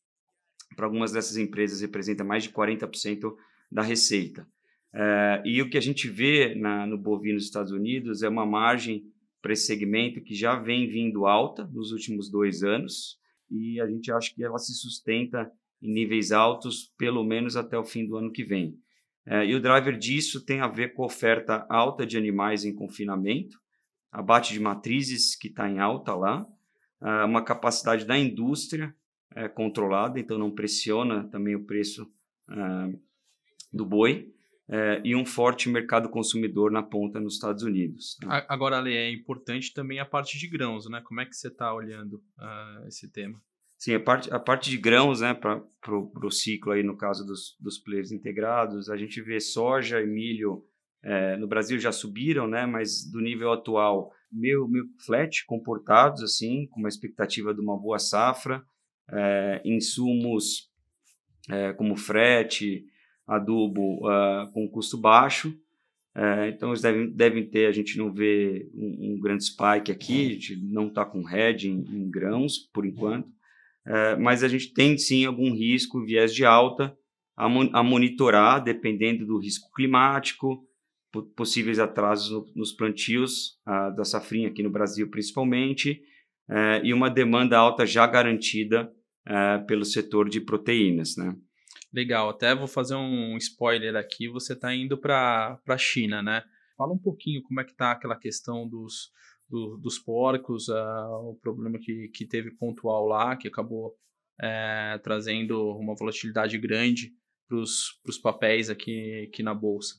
Para 0.76 0.86
algumas 0.86 1.12
dessas 1.12 1.38
empresas 1.38 1.82
representa 1.82 2.24
mais 2.24 2.44
de 2.44 2.50
40% 2.50 3.34
da 3.72 3.82
receita. 3.82 4.48
É, 4.94 5.42
e 5.46 5.62
o 5.62 5.70
que 5.70 5.78
a 5.78 5.82
gente 5.82 6.08
vê 6.08 6.56
na, 6.56 6.88
no 6.88 6.98
bovino 6.98 7.36
nos 7.36 7.46
Estados 7.46 7.72
Unidos 7.72 8.24
é 8.24 8.30
uma 8.30 8.46
margem 8.46 9.04
para 9.42 9.54
esse 9.54 9.66
segmento 9.66 10.22
que 10.22 10.36
já 10.36 10.56
vem 10.56 10.88
vindo 10.88 11.26
alta 11.26 11.66
nos 11.68 11.92
últimos 11.92 12.30
dois 12.30 12.64
anos 12.64 13.18
e 13.50 13.80
a 13.80 13.88
gente 13.88 14.12
acha 14.12 14.34
que 14.34 14.44
ela 14.44 14.58
se 14.58 14.74
sustenta 14.74 15.52
em 15.82 15.92
níveis 15.92 16.32
altos 16.32 16.94
pelo 16.98 17.24
menos 17.24 17.56
até 17.56 17.78
o 17.78 17.84
fim 17.84 18.06
do 18.06 18.18
ano 18.18 18.32
que 18.32 18.44
vem. 18.44 18.78
É, 19.26 19.46
e 19.46 19.56
o 19.56 19.62
driver 19.62 19.98
disso 19.98 20.44
tem 20.44 20.60
a 20.60 20.68
ver 20.68 20.94
com 20.94 21.04
a 21.04 21.08
oferta 21.08 21.66
alta 21.70 22.06
de 22.06 22.18
animais 22.18 22.66
em 22.66 22.74
confinamento, 22.74 23.58
abate 24.12 24.54
de 24.54 24.60
matrizes 24.60 25.36
que 25.36 25.48
está 25.48 25.70
em 25.70 25.80
alta 25.80 26.16
lá, 26.16 26.46
é, 27.02 27.24
uma 27.24 27.44
capacidade 27.44 28.06
da 28.06 28.18
indústria 28.18 28.94
é, 29.36 29.48
controlada, 29.48 30.20
então 30.20 30.38
não 30.38 30.52
pressiona 30.52 31.28
também 31.30 31.56
o 31.56 31.66
preço 31.66 32.12
é, 32.50 33.00
do 33.72 33.86
boi 33.86 34.34
é, 34.70 35.02
e 35.04 35.16
um 35.16 35.26
forte 35.26 35.68
mercado 35.68 36.10
consumidor 36.10 36.72
na 36.72 36.84
ponta 36.84 37.20
nos 37.20 37.34
Estados 37.34 37.64
Unidos. 37.64 38.16
Tá? 38.22 38.46
Agora, 38.48 38.78
Ale, 38.78 38.96
é 38.96 39.12
importante 39.12 39.74
também 39.74 40.00
a 40.00 40.06
parte 40.06 40.38
de 40.38 40.48
grãos, 40.48 40.88
né? 40.90 41.02
Como 41.04 41.20
é 41.20 41.26
que 41.26 41.36
você 41.36 41.48
está 41.48 41.74
olhando 41.74 42.22
uh, 42.38 42.88
esse 42.88 43.12
tema? 43.12 43.42
Sim, 43.80 43.96
a 43.96 44.00
parte, 44.00 44.34
a 44.34 44.40
parte 44.40 44.70
de 44.70 44.78
grãos, 44.78 45.22
né, 45.22 45.34
para 45.34 45.64
o 45.96 46.30
ciclo 46.30 46.74
aí, 46.74 46.84
no 46.84 46.98
caso 46.98 47.26
dos, 47.26 47.56
dos 47.62 47.78
players 47.78 48.12
integrados, 48.12 48.90
a 48.90 48.98
gente 48.98 49.22
vê 49.22 49.40
soja 49.40 50.02
e 50.02 50.06
milho 50.06 50.66
é, 51.02 51.38
no 51.38 51.48
Brasil 51.48 51.80
já 51.80 51.90
subiram, 51.90 52.46
né, 52.46 52.66
mas 52.66 53.10
do 53.10 53.22
nível 53.22 53.54
atual, 53.54 54.12
meio, 54.30 54.68
meio 54.68 54.86
flat, 55.06 55.46
comportados, 55.46 56.22
assim, 56.22 56.68
com 56.68 56.82
uma 56.82 56.90
expectativa 56.90 57.54
de 57.54 57.62
uma 57.62 57.80
boa 57.80 57.98
safra, 58.00 58.62
é, 59.10 59.62
insumos 59.64 60.70
é, 61.50 61.72
como 61.72 61.96
frete, 61.96 62.86
adubo 63.30 64.08
uh, 64.08 64.52
com 64.52 64.68
custo 64.68 64.98
baixo. 64.98 65.50
Uh, 66.16 66.50
então, 66.50 66.70
eles 66.70 66.82
devem, 66.82 67.10
devem 67.12 67.48
ter, 67.48 67.68
a 67.68 67.72
gente 67.72 67.98
não 67.98 68.12
vê 68.12 68.70
um, 68.74 69.14
um 69.14 69.20
grande 69.20 69.46
spike 69.46 69.92
aqui, 69.92 70.26
a 70.26 70.30
gente 70.32 70.56
não 70.58 70.88
está 70.88 71.06
com 71.06 71.30
hedge 71.30 71.70
em, 71.70 71.80
em, 71.80 72.10
grãos, 72.10 72.58
por 72.74 72.86
enquanto, 72.86 73.28
uh, 73.28 74.20
mas 74.20 74.44
a 74.44 74.48
gente 74.48 74.74
tem 74.74 74.98
sim 74.98 75.26
algum 75.26 75.54
risco, 75.54 76.04
viés 76.04 76.34
de 76.34 76.44
alta, 76.44 76.98
a, 77.38 77.46
a 77.46 77.84
monitorar, 77.84 78.62
dependendo 78.62 79.26
do 79.26 79.38
risco 79.38 79.72
climático, 79.72 80.66
possíveis 81.36 81.80
atrasos 81.80 82.32
no, 82.32 82.52
nos 82.56 82.72
plantios 82.72 83.60
uh, 83.68 83.96
da 83.96 84.04
safrinha 84.04 84.50
aqui 84.50 84.64
no 84.64 84.70
Brasil, 84.70 85.10
principalmente, 85.10 86.02
uh, 86.50 86.84
e 86.84 86.92
uma 86.92 87.10
demanda 87.10 87.58
alta 87.58 87.86
já 87.86 88.06
garantida 88.06 88.92
pelo 89.68 89.86
setor 89.86 90.28
de 90.28 90.42
proteínas, 90.42 91.16
né? 91.16 91.36
Legal, 91.92 92.30
até 92.30 92.54
vou 92.54 92.68
fazer 92.68 92.96
um 92.96 93.36
spoiler 93.38 93.96
aqui, 93.96 94.28
você 94.28 94.54
está 94.54 94.74
indo 94.74 94.98
para 94.98 95.60
a 95.68 95.78
China, 95.78 96.22
né? 96.22 96.44
Fala 96.78 96.94
um 96.94 97.00
pouquinho 97.00 97.42
como 97.42 97.60
é 97.60 97.64
que 97.64 97.72
está 97.72 97.92
aquela 97.92 98.16
questão 98.16 98.68
dos, 98.68 99.12
do, 99.50 99.78
dos 99.78 99.98
porcos, 99.98 100.68
uh, 100.68 101.30
o 101.30 101.38
problema 101.42 101.80
que, 101.80 102.10
que 102.10 102.28
teve 102.28 102.52
pontual 102.52 103.06
lá, 103.08 103.36
que 103.36 103.48
acabou 103.48 103.98
é, 104.42 105.00
trazendo 105.04 105.76
uma 105.78 105.96
volatilidade 105.96 106.58
grande 106.58 107.12
para 107.48 107.58
os 107.58 108.18
papéis 108.22 108.70
aqui, 108.70 109.28
aqui 109.28 109.42
na 109.42 109.54
Bolsa. 109.54 109.96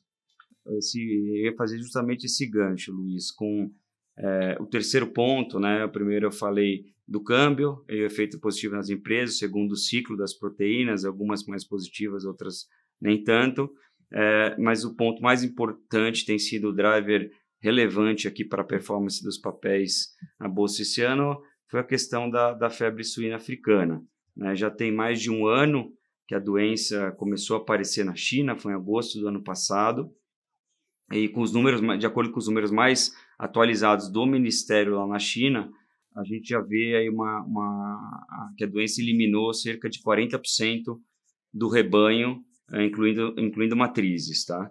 Esse, 0.78 1.00
eu 1.00 1.44
ia 1.50 1.56
fazer 1.56 1.78
justamente 1.78 2.24
esse 2.24 2.48
gancho, 2.48 2.92
Luiz, 2.92 3.32
com 3.32 3.72
é, 4.20 4.56
o 4.60 4.66
terceiro 4.66 5.06
ponto, 5.06 5.58
né? 5.58 5.84
O 5.84 5.88
primeiro 5.88 6.26
eu 6.26 6.32
falei 6.32 6.84
do 7.08 7.22
câmbio, 7.22 7.84
e 7.88 8.02
o 8.02 8.06
efeito 8.06 8.38
positivo 8.38 8.76
nas 8.76 8.90
empresas, 8.90 9.38
segundo 9.38 9.72
o 9.72 9.76
ciclo 9.76 10.16
das 10.16 10.34
proteínas, 10.34 11.04
algumas 11.04 11.44
mais 11.46 11.64
positivas, 11.64 12.24
outras 12.24 12.66
nem 13.00 13.24
tanto. 13.24 13.72
É, 14.12 14.56
mas 14.58 14.84
o 14.84 14.94
ponto 14.94 15.22
mais 15.22 15.42
importante 15.42 16.26
tem 16.26 16.38
sido 16.38 16.68
o 16.68 16.72
driver 16.72 17.30
relevante 17.60 18.28
aqui 18.28 18.44
para 18.44 18.62
a 18.62 18.66
performance 18.66 19.22
dos 19.22 19.38
papéis 19.38 20.14
na 20.38 20.48
bolsa 20.48 20.82
esse 20.82 21.02
ano 21.02 21.40
foi 21.68 21.80
a 21.80 21.84
questão 21.84 22.28
da, 22.28 22.52
da 22.52 22.68
febre 22.68 23.04
suína 23.04 23.36
africana. 23.36 24.02
Né? 24.36 24.54
Já 24.56 24.70
tem 24.70 24.92
mais 24.92 25.20
de 25.20 25.30
um 25.30 25.46
ano 25.46 25.92
que 26.26 26.34
a 26.34 26.38
doença 26.38 27.12
começou 27.12 27.56
a 27.56 27.60
aparecer 27.60 28.04
na 28.04 28.14
China, 28.14 28.56
foi 28.56 28.72
em 28.72 28.76
agosto 28.76 29.18
do 29.20 29.28
ano 29.28 29.42
passado, 29.42 30.12
e 31.12 31.28
com 31.28 31.40
os 31.40 31.52
números, 31.52 31.80
de 31.98 32.06
acordo 32.06 32.32
com 32.32 32.38
os 32.38 32.46
números 32.46 32.70
mais 32.70 33.12
atualizados 33.40 34.08
do 34.08 34.26
Ministério 34.26 34.96
lá 34.96 35.06
na 35.06 35.18
China, 35.18 35.70
a 36.14 36.24
gente 36.24 36.48
já 36.48 36.60
vê 36.60 36.96
aí 36.96 37.08
uma, 37.08 37.42
uma 37.42 38.52
que 38.56 38.64
a 38.64 38.66
doença 38.66 39.00
eliminou 39.00 39.52
cerca 39.54 39.88
de 39.88 40.02
40% 40.02 40.98
do 41.52 41.68
rebanho, 41.68 42.42
eh, 42.72 42.84
incluindo, 42.84 43.34
incluindo 43.38 43.76
matrizes, 43.76 44.44
tá? 44.44 44.70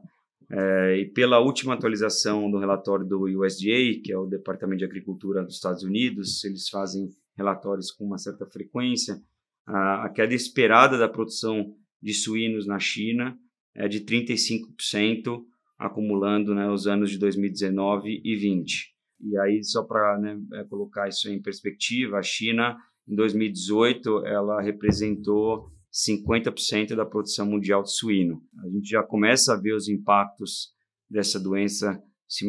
É, 0.52 0.98
e 0.98 1.06
pela 1.06 1.40
última 1.40 1.76
atualização 1.76 2.50
do 2.50 2.58
relatório 2.58 3.06
do 3.06 3.24
USDA, 3.24 4.02
que 4.04 4.12
é 4.12 4.18
o 4.18 4.26
Departamento 4.26 4.80
de 4.80 4.86
Agricultura 4.86 5.44
dos 5.44 5.56
Estados 5.56 5.84
Unidos, 5.84 6.44
eles 6.44 6.68
fazem 6.70 7.10
relatórios 7.38 7.92
com 7.92 8.06
uma 8.06 8.18
certa 8.18 8.46
frequência, 8.48 9.22
a, 9.66 10.06
a 10.06 10.10
queda 10.10 10.34
esperada 10.34 10.98
da 10.98 11.08
produção 11.08 11.76
de 12.02 12.14
suínos 12.14 12.66
na 12.66 12.80
China 12.80 13.38
é 13.76 13.88
de 13.88 14.02
35%, 14.02 15.44
acumulando 15.79 16.53
né, 16.53 16.69
os 16.69 16.86
anos 16.86 17.09
de 17.09 17.17
2019 17.17 18.09
e 18.09 18.33
2020. 18.33 18.93
E 19.21 19.38
aí, 19.39 19.63
só 19.63 19.83
para 19.83 20.19
né, 20.19 20.39
é, 20.53 20.63
colocar 20.65 21.07
isso 21.07 21.29
em 21.29 21.41
perspectiva, 21.41 22.17
a 22.17 22.21
China, 22.21 22.77
em 23.07 23.15
2018, 23.15 24.25
ela 24.25 24.62
representou 24.62 25.71
50% 25.91 26.95
da 26.95 27.05
produção 27.05 27.45
mundial 27.45 27.81
de 27.81 27.93
suíno. 27.93 28.41
A 28.63 28.69
gente 28.69 28.89
já 28.89 29.01
começa 29.01 29.53
a 29.53 29.59
ver 29.59 29.74
os 29.74 29.88
impactos 29.88 30.74
dessa 31.09 31.39
doença 31.39 32.01
se 32.27 32.45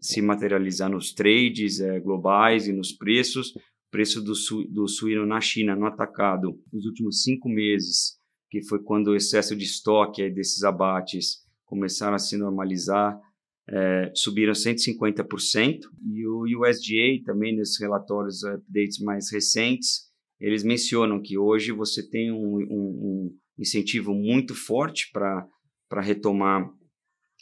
se 0.00 0.22
materializar 0.22 0.90
nos 0.90 1.12
trades 1.12 1.80
é, 1.80 2.00
globais 2.00 2.66
e 2.66 2.72
nos 2.72 2.90
preços. 2.90 3.50
O 3.54 3.90
preço 3.90 4.22
do, 4.22 4.34
su, 4.34 4.64
do 4.64 4.88
suíno 4.88 5.26
na 5.26 5.40
China, 5.40 5.76
no 5.76 5.86
atacado, 5.86 6.58
nos 6.72 6.86
últimos 6.86 7.22
cinco 7.22 7.48
meses, 7.48 8.18
que 8.50 8.62
foi 8.62 8.82
quando 8.82 9.08
o 9.08 9.16
excesso 9.16 9.54
de 9.54 9.64
estoque 9.64 10.28
desses 10.30 10.64
abates 10.64 11.43
começaram 11.74 12.14
a 12.14 12.18
se 12.20 12.36
normalizar, 12.36 13.20
é, 13.68 14.12
subiram 14.14 14.52
150%, 14.52 15.80
e 16.06 16.24
o 16.24 16.44
USDA 16.60 17.24
também, 17.24 17.56
nesses 17.56 17.80
relatórios 17.80 18.44
updates 18.44 19.00
mais 19.00 19.32
recentes, 19.32 20.04
eles 20.40 20.62
mencionam 20.62 21.20
que 21.20 21.36
hoje 21.36 21.72
você 21.72 22.08
tem 22.08 22.30
um, 22.30 22.58
um, 22.58 22.60
um 22.70 23.36
incentivo 23.58 24.14
muito 24.14 24.54
forte 24.54 25.10
para 25.12 26.00
retomar 26.00 26.70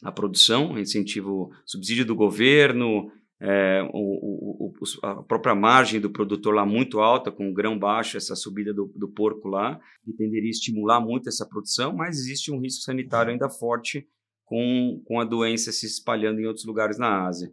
a 0.02 0.10
produção, 0.10 0.78
incentivo, 0.78 1.50
subsídio 1.66 2.06
do 2.06 2.14
governo, 2.14 3.10
é, 3.40 3.82
o, 3.92 4.70
o, 4.70 4.72
a 5.02 5.22
própria 5.24 5.54
margem 5.54 6.00
do 6.00 6.10
produtor 6.10 6.54
lá 6.54 6.64
muito 6.64 7.00
alta, 7.00 7.30
com 7.30 7.52
grão 7.52 7.78
baixo, 7.78 8.16
essa 8.16 8.36
subida 8.36 8.72
do, 8.72 8.92
do 8.96 9.08
porco 9.08 9.48
lá, 9.48 9.78
que 10.04 10.12
tenderia 10.12 10.48
a 10.48 10.50
estimular 10.50 11.00
muito 11.00 11.28
essa 11.28 11.46
produção, 11.46 11.92
mas 11.92 12.18
existe 12.18 12.52
um 12.52 12.60
risco 12.60 12.82
sanitário 12.82 13.32
ainda 13.32 13.50
forte 13.50 14.06
com, 14.52 15.00
com 15.06 15.18
a 15.18 15.24
doença 15.24 15.72
se 15.72 15.86
espalhando 15.86 16.38
em 16.38 16.44
outros 16.44 16.66
lugares 16.66 16.98
na 16.98 17.26
Ásia. 17.26 17.50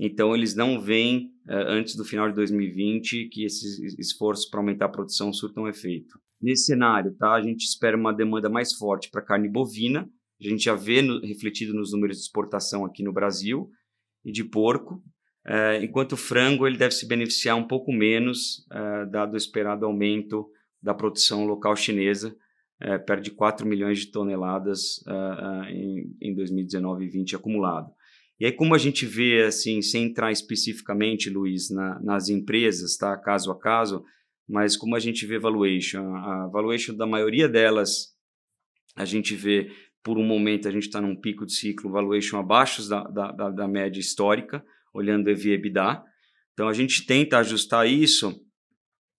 Então, 0.00 0.34
eles 0.34 0.54
não 0.54 0.80
veem, 0.80 1.26
uh, 1.46 1.68
antes 1.68 1.94
do 1.94 2.06
final 2.06 2.26
de 2.26 2.34
2020, 2.36 3.28
que 3.28 3.44
esses 3.44 3.98
esforços 3.98 4.48
para 4.48 4.58
aumentar 4.58 4.86
a 4.86 4.90
produção 4.90 5.30
surtam 5.30 5.68
efeito. 5.68 6.18
Nesse 6.40 6.64
cenário, 6.64 7.14
tá, 7.18 7.34
a 7.34 7.42
gente 7.42 7.64
espera 7.64 7.98
uma 7.98 8.14
demanda 8.14 8.48
mais 8.48 8.72
forte 8.72 9.10
para 9.10 9.20
carne 9.20 9.46
bovina, 9.46 10.08
a 10.40 10.48
gente 10.48 10.64
já 10.64 10.74
vê 10.74 11.02
no, 11.02 11.20
refletido 11.20 11.74
nos 11.74 11.92
números 11.92 12.16
de 12.16 12.22
exportação 12.22 12.82
aqui 12.82 13.02
no 13.02 13.12
Brasil, 13.12 13.68
e 14.24 14.32
de 14.32 14.42
porco, 14.42 15.02
é, 15.46 15.84
enquanto 15.84 16.12
o 16.12 16.16
frango 16.16 16.66
ele 16.66 16.78
deve 16.78 16.94
se 16.94 17.06
beneficiar 17.06 17.58
um 17.58 17.68
pouco 17.68 17.92
menos, 17.92 18.66
é, 18.72 19.04
dado 19.04 19.34
o 19.34 19.36
esperado 19.36 19.84
aumento 19.84 20.48
da 20.82 20.94
produção 20.94 21.44
local 21.44 21.76
chinesa, 21.76 22.34
é, 22.80 22.96
perto 22.98 23.24
de 23.24 23.30
4 23.30 23.66
milhões 23.66 23.98
de 23.98 24.10
toneladas 24.10 25.04
em, 25.68 26.16
em 26.20 26.34
2019 26.34 27.04
e 27.04 27.08
20 27.08 27.36
acumulado. 27.36 27.90
E 28.40 28.46
aí, 28.46 28.52
como 28.52 28.74
a 28.74 28.78
gente 28.78 29.04
vê, 29.04 29.42
assim, 29.42 29.82
sem 29.82 30.04
entrar 30.04 30.30
especificamente, 30.30 31.28
Luiz, 31.28 31.70
na, 31.70 32.00
nas 32.00 32.28
empresas, 32.28 32.96
tá, 32.96 33.16
caso 33.16 33.50
a 33.50 33.58
caso, 33.58 34.04
mas 34.48 34.76
como 34.76 34.94
a 34.94 35.00
gente 35.00 35.26
vê 35.26 35.38
valuation, 35.38 36.14
a 36.14 36.46
valuation 36.46 36.94
da 36.94 37.04
maioria 37.04 37.48
delas, 37.48 38.14
a 38.94 39.04
gente 39.04 39.34
vê, 39.34 39.70
por 40.04 40.18
um 40.18 40.24
momento, 40.24 40.68
a 40.68 40.70
gente 40.70 40.84
está 40.84 41.00
num 41.00 41.16
pico 41.16 41.44
de 41.44 41.52
ciclo, 41.52 41.90
valuation 41.90 42.38
abaixo 42.38 42.88
da, 42.88 43.02
da, 43.02 43.32
da, 43.32 43.50
da 43.50 43.68
média 43.68 43.98
histórica, 43.98 44.64
olhando 44.94 45.28
EV 45.28 45.54
EBITDA. 45.54 46.00
Então, 46.52 46.68
a 46.68 46.72
gente 46.72 47.04
tenta 47.06 47.38
ajustar 47.38 47.88
isso 47.88 48.40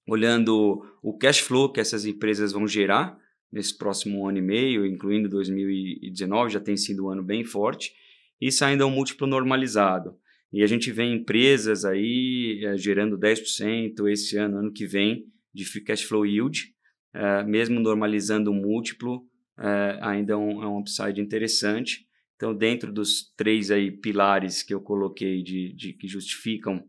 olhando 0.08 0.82
o 1.04 1.18
cash 1.18 1.39
flow 1.39 1.72
que 1.72 1.80
essas 1.80 2.06
empresas 2.06 2.54
vão 2.54 2.66
gerar 2.66 3.18
nesse 3.51 3.77
próximo 3.77 4.27
ano 4.27 4.38
e 4.38 4.41
meio, 4.41 4.86
incluindo 4.86 5.27
2019, 5.29 6.53
já 6.53 6.60
tem 6.60 6.77
sido 6.77 7.06
um 7.06 7.10
ano 7.10 7.24
bem 7.24 7.44
forte, 7.44 7.94
isso 8.39 8.63
ainda 8.63 8.84
é 8.84 8.86
um 8.86 8.91
múltiplo 8.91 9.27
normalizado. 9.27 10.15
E 10.51 10.63
a 10.63 10.68
gente 10.68 10.91
vê 10.91 11.03
empresas 11.03 11.86
aí 11.86 12.63
é, 12.63 12.77
gerando 12.77 13.18
10% 13.18 14.10
esse 14.10 14.38
ano, 14.38 14.58
ano 14.58 14.72
que 14.72 14.86
vem, 14.86 15.25
de 15.53 15.65
free 15.65 15.84
cash 15.84 16.03
flow 16.03 16.25
yield, 16.25 16.74
é, 17.13 17.44
mesmo 17.44 17.79
normalizando 17.79 18.51
o 18.51 18.53
múltiplo, 18.53 19.27
é, 19.58 20.00
ainda 20.01 20.34
é 20.34 20.38
um, 20.38 20.63
é 20.63 20.68
um 20.68 20.79
upside 20.79 21.20
interessante. 21.20 22.08
Então, 22.36 22.56
dentro 22.56 22.91
dos 22.91 23.34
três 23.36 23.70
aí 23.70 23.91
pilares 23.91 24.63
que 24.63 24.74
eu 24.74 24.79
coloquei 24.79 25.44
de, 25.44 25.74
de 25.74 25.94
que 25.94 26.08
justificam, 26.08 26.84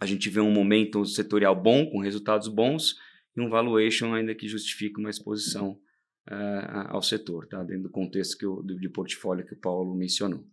a 0.00 0.06
gente 0.06 0.28
vê 0.30 0.40
um 0.40 0.50
momento 0.50 1.04
setorial 1.04 1.54
bom, 1.54 1.86
com 1.86 2.00
resultados 2.00 2.48
bons, 2.48 2.96
e 3.36 3.40
um 3.40 3.48
valuation 3.48 4.14
ainda 4.14 4.34
que 4.34 4.48
justifica 4.48 5.00
uma 5.00 5.10
exposição 5.10 5.78
uh, 6.30 6.88
ao 6.88 7.02
setor, 7.02 7.46
tá? 7.46 7.62
dentro 7.62 7.84
do 7.84 7.90
contexto 7.90 8.36
que 8.36 8.44
eu, 8.44 8.62
de 8.62 8.88
portfólio 8.88 9.46
que 9.46 9.54
o 9.54 9.60
Paulo 9.60 9.94
mencionou. 9.94 10.44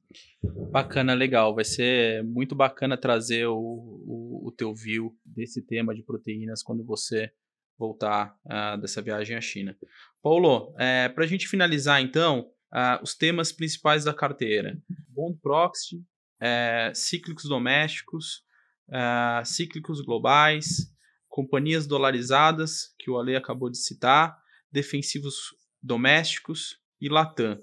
Bacana, 0.72 1.14
legal. 1.14 1.54
Vai 1.54 1.66
ser 1.66 2.24
muito 2.24 2.56
bacana 2.56 2.98
trazer 2.98 3.48
o, 3.48 3.56
o, 3.58 4.48
o 4.48 4.52
teu 4.52 4.74
view 4.74 5.16
desse 5.26 5.62
tema 5.62 5.94
de 5.94 6.04
proteínas 6.04 6.64
quando 6.64 6.84
você 6.84 7.32
voltar 7.78 8.36
uh, 8.46 8.80
dessa 8.80 9.02
viagem 9.02 9.38
à 9.38 9.42
China. 9.42 9.78
Paulo, 10.22 10.76
é, 10.78 11.08
para 11.08 11.24
a 11.24 11.28
gente 11.28 11.48
finalizar 11.48 12.02
então, 12.02 12.52
uh, 12.74 13.02
os 13.02 13.16
temas 13.16 13.52
principais 13.52 14.04
da 14.04 14.14
carteira. 14.14 14.78
Bond 15.08 15.40
proxy, 15.42 16.04
é, 16.42 16.92
cíclicos 16.94 17.46
domésticos, 17.46 18.44
uh, 18.90 19.46
cíclicos 19.46 20.02
globais, 20.02 20.94
companhias 21.40 21.88
dolarizadas, 21.88 22.94
que 23.00 23.10
o 23.10 23.18
Ale 23.18 23.34
acabou 23.34 23.70
de 23.70 23.78
citar, 23.78 24.38
defensivos 24.70 25.56
domésticos 25.82 26.78
e 27.00 27.08
Latam. 27.08 27.58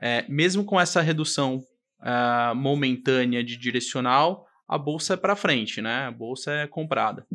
É, 0.00 0.24
mesmo 0.26 0.64
com 0.64 0.80
essa 0.80 1.02
redução 1.02 1.62
uh, 2.00 2.54
momentânea 2.54 3.44
de 3.44 3.58
direcional, 3.58 4.46
a 4.66 4.78
bolsa 4.78 5.12
é 5.12 5.16
para 5.18 5.36
frente, 5.36 5.82
né? 5.82 6.06
A 6.06 6.10
bolsa 6.10 6.50
é 6.50 6.66
comprada. 6.66 7.26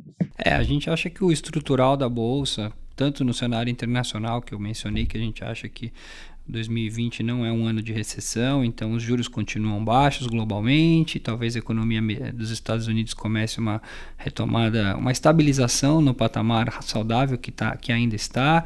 É, 0.44 0.54
a 0.56 0.64
gente 0.64 0.90
acha 0.90 1.08
que 1.08 1.24
o 1.24 1.32
estrutural 1.32 1.96
da 1.96 2.10
bolsa, 2.10 2.74
tanto 2.96 3.24
no 3.24 3.34
cenário 3.34 3.70
internacional 3.70 4.42
que 4.42 4.54
eu 4.54 4.60
mencionei, 4.60 5.06
que 5.06 5.18
a 5.18 5.20
gente 5.20 5.44
acha 5.44 5.68
que 5.68 5.92
2020 6.48 7.24
não 7.24 7.44
é 7.44 7.52
um 7.52 7.66
ano 7.66 7.82
de 7.82 7.92
recessão, 7.92 8.64
então 8.64 8.94
os 8.94 9.02
juros 9.02 9.28
continuam 9.28 9.84
baixos 9.84 10.28
globalmente, 10.28 11.20
talvez 11.20 11.56
a 11.56 11.60
economia 11.60 12.02
dos 12.32 12.52
Estados 12.52 12.88
Unidos 12.88 13.14
comece 13.14 13.60
uma 13.60 13.82
retomada, 14.16 14.96
uma 14.96 15.12
estabilização 15.12 16.02
no 16.02 16.14
patamar 16.14 16.84
saudável 16.84 17.38
que, 17.38 17.52
tá, 17.52 17.76
que 17.76 17.92
ainda 17.92 18.16
está. 18.16 18.64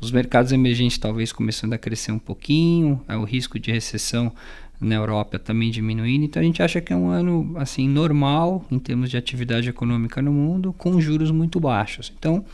Os 0.00 0.10
mercados 0.10 0.50
emergentes 0.50 0.98
talvez 0.98 1.32
começando 1.32 1.72
a 1.74 1.78
crescer 1.78 2.10
um 2.10 2.18
pouquinho, 2.18 3.00
é 3.06 3.16
o 3.16 3.22
risco 3.22 3.60
de 3.60 3.70
recessão 3.70 4.32
na 4.80 4.94
Europa 4.94 5.38
também 5.38 5.70
diminuindo. 5.70 6.24
Então 6.24 6.40
a 6.40 6.44
gente 6.44 6.62
acha 6.62 6.80
que 6.80 6.92
é 6.92 6.96
um 6.96 7.08
ano 7.08 7.54
assim 7.56 7.88
normal 7.88 8.64
em 8.70 8.78
termos 8.78 9.10
de 9.10 9.16
atividade 9.16 9.68
econômica 9.68 10.22
no 10.22 10.32
mundo, 10.32 10.72
com 10.72 11.00
juros 11.00 11.30
muito 11.30 11.60
baixos. 11.60 12.12
Então 12.18 12.44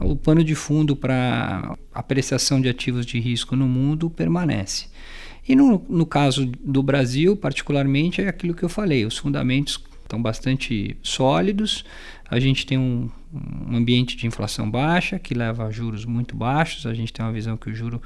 o 0.00 0.16
pano 0.16 0.42
de 0.42 0.54
fundo 0.54 0.96
para 0.96 1.76
apreciação 1.94 2.60
de 2.60 2.68
ativos 2.68 3.06
de 3.06 3.20
risco 3.20 3.54
no 3.54 3.68
mundo 3.68 4.10
permanece. 4.10 4.86
E 5.46 5.54
no, 5.54 5.84
no 5.88 6.06
caso 6.06 6.46
do 6.46 6.82
Brasil, 6.82 7.36
particularmente, 7.36 8.20
é 8.20 8.28
aquilo 8.28 8.54
que 8.54 8.62
eu 8.62 8.68
falei: 8.68 9.04
os 9.04 9.16
fundamentos 9.16 9.82
estão 10.02 10.20
bastante 10.20 10.96
sólidos, 11.02 11.84
a 12.28 12.38
gente 12.38 12.66
tem 12.66 12.78
um, 12.78 13.08
um, 13.32 13.76
ambiente 13.76 14.16
de 14.16 14.26
inflação 14.26 14.70
baixa 14.70 15.18
que 15.18 15.34
leva 15.34 15.66
a 15.66 15.70
juros 15.70 16.04
muito 16.04 16.36
baixos. 16.36 16.86
A 16.86 16.94
gente 16.94 17.12
tem 17.12 17.24
uma 17.24 17.32
visão 17.32 17.56
que 17.56 17.70
o 17.70 17.74
juro 17.74 18.00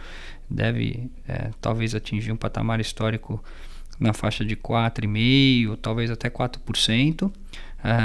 deve 0.49 1.11
é, 1.27 1.51
talvez 1.61 1.95
atingir 1.95 2.33
um 2.33 2.37
patamar 2.37 2.81
histórico 2.81 3.43
na 3.99 4.13
faixa 4.13 4.45
de 4.45 4.57
4,5%, 4.57 5.79
talvez 5.81 6.11
até 6.11 6.29
4% 6.29 7.27
uh, 7.27 7.31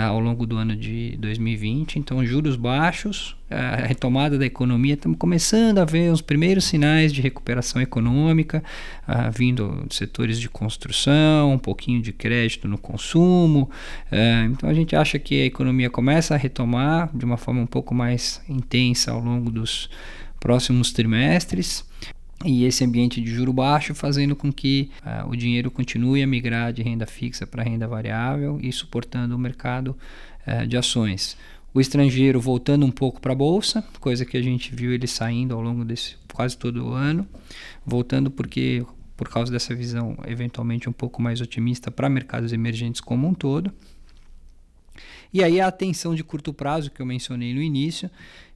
ao 0.08 0.20
longo 0.20 0.46
do 0.46 0.58
ano 0.58 0.76
de 0.76 1.16
2020. 1.18 1.98
Então, 1.98 2.24
juros 2.26 2.56
baixos, 2.56 3.36
a 3.50 3.88
retomada 3.88 4.38
da 4.38 4.46
economia, 4.46 4.94
estamos 4.94 5.18
começando 5.18 5.80
a 5.80 5.86
ver 5.86 6.12
os 6.12 6.22
primeiros 6.22 6.66
sinais 6.66 7.12
de 7.12 7.22
recuperação 7.22 7.82
econômica, 7.82 8.64
uh, 9.08 9.32
vindo 9.32 9.86
de 9.88 9.96
setores 9.96 10.40
de 10.40 10.50
construção, 10.50 11.54
um 11.54 11.60
pouquinho 11.60 12.02
de 12.02 12.12
crédito 12.12 12.68
no 12.68 12.78
consumo. 12.78 13.70
Então, 14.52 14.70
a 14.70 14.74
gente 14.74 14.96
acha 14.96 15.18
que 15.18 15.42
a 15.42 15.46
economia 15.46 15.90
começa 15.90 16.36
a 16.36 16.38
retomar 16.38 17.10
de 17.16 17.26
uma 17.26 17.38
forma 17.38 17.62
um 17.62 17.68
pouco 17.68 17.94
mais 17.96 18.42
intensa 18.48 19.12
ao 19.12 19.20
longo 19.20 19.50
dos 19.50 19.90
próximos 20.40 20.92
trimestres 20.92 21.86
e 22.46 22.64
esse 22.64 22.84
ambiente 22.84 23.22
de 23.22 23.30
juro 23.30 23.52
baixo 23.52 23.94
fazendo 23.94 24.36
com 24.36 24.52
que 24.52 24.90
uh, 25.04 25.30
o 25.30 25.36
dinheiro 25.36 25.70
continue 25.70 26.24
a 26.24 26.28
migrar 26.28 26.72
de 26.72 26.82
renda 26.82 27.06
fixa 27.06 27.46
para 27.46 27.64
renda 27.64 27.88
variável 27.88 28.60
e 28.62 28.72
suportando 28.72 29.36
o 29.36 29.40
mercado 29.40 29.96
uh, 30.48 30.66
de 30.66 30.78
ações. 30.78 31.38
O 31.74 31.82
estrangeiro 31.82 32.40
voltando 32.40 32.86
um 32.86 32.92
pouco 32.92 33.20
para 33.20 33.34
a 33.34 33.36
bolsa, 33.36 33.84
coisa 34.00 34.26
que 34.26 34.38
a 34.38 34.42
gente 34.42 34.74
viu 34.74 34.94
ele 34.94 35.06
saindo 35.06 35.54
ao 35.54 35.62
longo 35.62 35.84
desse 35.84 36.16
quase 36.34 36.58
todo 36.58 36.88
o 36.88 36.94
ano, 36.94 37.28
voltando 37.86 38.32
porque 38.32 38.86
por 39.18 39.28
causa 39.28 39.52
dessa 39.52 39.76
visão 39.76 40.18
eventualmente 40.26 40.90
um 40.90 40.94
pouco 40.94 41.22
mais 41.22 41.42
otimista 41.42 41.92
para 41.92 42.10
mercados 42.10 42.54
emergentes 42.54 43.02
como 43.02 43.28
um 43.28 43.34
todo. 43.34 43.72
E 45.32 45.44
aí 45.44 45.60
a 45.60 45.68
atenção 45.68 46.16
de 46.16 46.24
curto 46.24 46.54
prazo 46.54 46.90
que 46.90 47.02
eu 47.02 47.06
mencionei 47.06 47.54
no 47.54 47.62
início, 47.62 48.10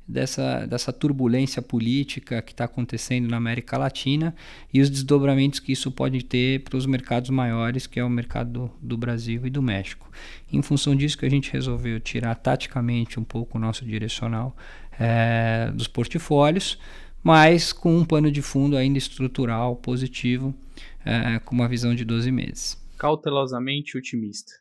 dessa, 0.08 0.66
dessa 0.66 0.92
turbulência 0.92 1.62
política 1.62 2.42
que 2.42 2.52
está 2.52 2.66
acontecendo 2.66 3.30
na 3.30 3.38
América 3.38 3.78
Latina 3.78 4.36
e 4.74 4.82
os 4.82 4.90
desdobramentos 4.90 5.60
que 5.60 5.72
isso 5.72 5.92
pode 5.92 6.24
ter 6.24 6.64
para 6.64 6.78
os 6.78 6.86
mercados 6.86 7.30
maiores, 7.30 7.88
que 7.88 8.00
é 8.00 8.04
o 8.04 8.10
mercado 8.10 8.52
do, 8.52 8.72
do, 8.82 8.98
Brasil 8.98 9.46
e 9.46 9.50
do 9.50 9.62
México. 9.62 10.12
Em 10.52 10.62
função 10.62 10.96
disso 10.96 11.18
que 11.18 11.26
a 11.26 11.30
gente 11.30 11.52
resolveu 11.52 12.00
tirar 12.00 12.36
taticamente 12.36 13.20
um 13.20 13.24
pouco 13.24 13.58
o 13.58 13.62
nosso 13.62 13.86
direcional 13.86 14.56
é, 15.00 15.72
dos 15.74 15.88
portfólios, 15.88 16.78
mas 17.24 17.72
com 17.72 17.98
um 17.98 18.06
pano 18.06 18.30
de 18.30 18.42
fundo 18.42 18.76
ainda 18.76 18.98
estrutural 18.98 19.78
positivo, 19.78 20.54
é, 21.06 21.40
com 21.40 21.56
uma 21.56 21.68
visão 21.68 21.96
de 21.96 22.04
12 22.04 22.32
meses. 22.32 22.78
Cautelosamente 22.98 23.98
otimista. 23.98 24.52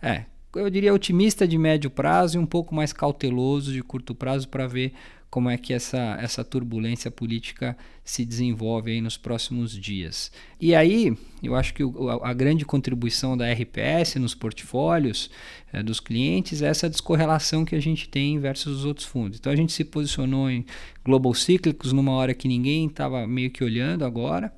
É, 0.00 0.26
eu 0.54 0.70
diria, 0.70 0.92
otimista 0.92 1.46
de 1.46 1.56
médio 1.56 1.90
prazo 1.90 2.36
e 2.36 2.40
um 2.40 2.46
pouco 2.46 2.74
mais 2.74 2.92
cauteloso 2.92 3.72
de 3.72 3.82
curto 3.82 4.14
prazo 4.14 4.48
para 4.48 4.66
ver 4.66 4.92
como 5.32 5.48
é 5.48 5.56
que 5.56 5.72
essa, 5.72 6.18
essa 6.20 6.44
turbulência 6.44 7.10
política 7.10 7.74
se 8.04 8.22
desenvolve 8.22 8.90
aí 8.90 9.00
nos 9.00 9.16
próximos 9.16 9.72
dias. 9.72 10.30
E 10.60 10.74
aí, 10.74 11.16
eu 11.42 11.54
acho 11.54 11.72
que 11.72 11.82
o, 11.82 12.10
a, 12.10 12.28
a, 12.28 12.34
grande 12.34 12.66
contribuição 12.66 13.34
da 13.34 13.50
RPS 13.50 14.16
nos 14.16 14.34
portfólios 14.34 15.30
é, 15.72 15.82
dos 15.82 16.00
clientes 16.00 16.60
é 16.60 16.66
essa 16.66 16.90
descorrelação 16.90 17.64
que 17.64 17.74
a 17.74 17.80
gente 17.80 18.10
tem 18.10 18.38
versus 18.38 18.80
os 18.80 18.84
outros 18.84 19.06
fundos. 19.06 19.38
Então, 19.38 19.50
a 19.50 19.56
gente 19.56 19.72
se 19.72 19.84
posicionou 19.84 20.50
em 20.50 20.66
Global 21.02 21.32
Cíclicos 21.32 21.94
numa 21.94 22.12
hora 22.12 22.34
que 22.34 22.46
ninguém 22.46 22.86
estava 22.86 23.26
meio 23.26 23.50
que 23.50 23.64
olhando 23.64 24.04
agora. 24.04 24.52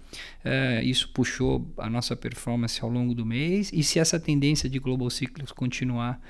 É, 0.45 0.83
isso 0.83 1.09
puxou 1.15 1.73
a 1.79 1.89
nossa 1.89 2.17
performance 2.17 2.83
ao 2.83 2.91
longo 2.91 3.15
do 3.15 3.25
mês. 3.25 3.71
E 3.73 3.85
se 3.85 4.01
essa 4.01 4.19
tendência 4.19 4.69
de 4.69 4.81
Global 4.81 5.09
Cíclicos 5.09 5.53
continuar 5.53 6.21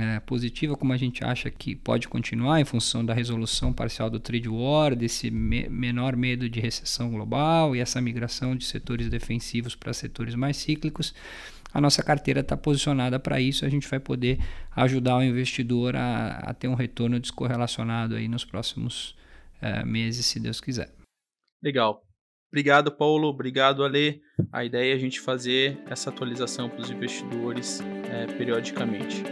é, 0.00 0.20
positiva, 0.20 0.76
como 0.76 0.92
a 0.92 0.96
gente 0.96 1.24
acha 1.24 1.50
que 1.50 1.74
pode 1.74 2.08
continuar 2.08 2.60
em 2.60 2.64
função 2.64 3.04
da 3.04 3.14
resolução 3.14 3.72
parcial 3.72 4.10
do 4.10 4.18
trade 4.20 4.48
war, 4.48 4.94
desse 4.94 5.30
me 5.30 5.68
menor 5.68 6.16
medo 6.16 6.48
de 6.48 6.60
recessão 6.60 7.10
global 7.10 7.74
e 7.74 7.80
essa 7.80 8.00
migração 8.00 8.56
de 8.56 8.64
setores 8.64 9.08
defensivos 9.08 9.74
para 9.74 9.92
setores 9.92 10.34
mais 10.34 10.56
cíclicos. 10.56 11.14
A 11.72 11.80
nossa 11.80 12.02
carteira 12.02 12.40
está 12.40 12.56
posicionada 12.56 13.18
para 13.18 13.40
isso, 13.40 13.64
a 13.64 13.68
gente 13.68 13.88
vai 13.88 13.98
poder 13.98 14.38
ajudar 14.76 15.16
o 15.16 15.22
investidor 15.22 15.96
a, 15.96 16.36
a, 16.38 16.54
ter 16.54 16.68
um 16.68 16.74
retorno 16.74 17.18
descorrelacionado 17.18 18.14
aí 18.14 18.28
nos 18.28 18.44
próximos 18.44 19.16
é, 19.60 19.84
meses, 19.84 20.24
se 20.26 20.38
Deus 20.38 20.60
quiser. 20.60 20.92
Legal. 21.62 22.02
Obrigado, 22.52 22.92
Paulo. 22.92 23.26
Obrigado, 23.26 23.82
Ale. 23.82 24.22
A 24.52 24.64
ideia 24.64 24.92
é 24.92 24.94
a 24.94 24.98
gente 24.98 25.20
fazer 25.20 25.76
essa 25.90 26.10
atualização 26.10 26.68
para 26.68 26.80
os 26.80 26.90
investidores 26.90 27.80
é, 28.08 28.26
periodicamente. 28.38 29.24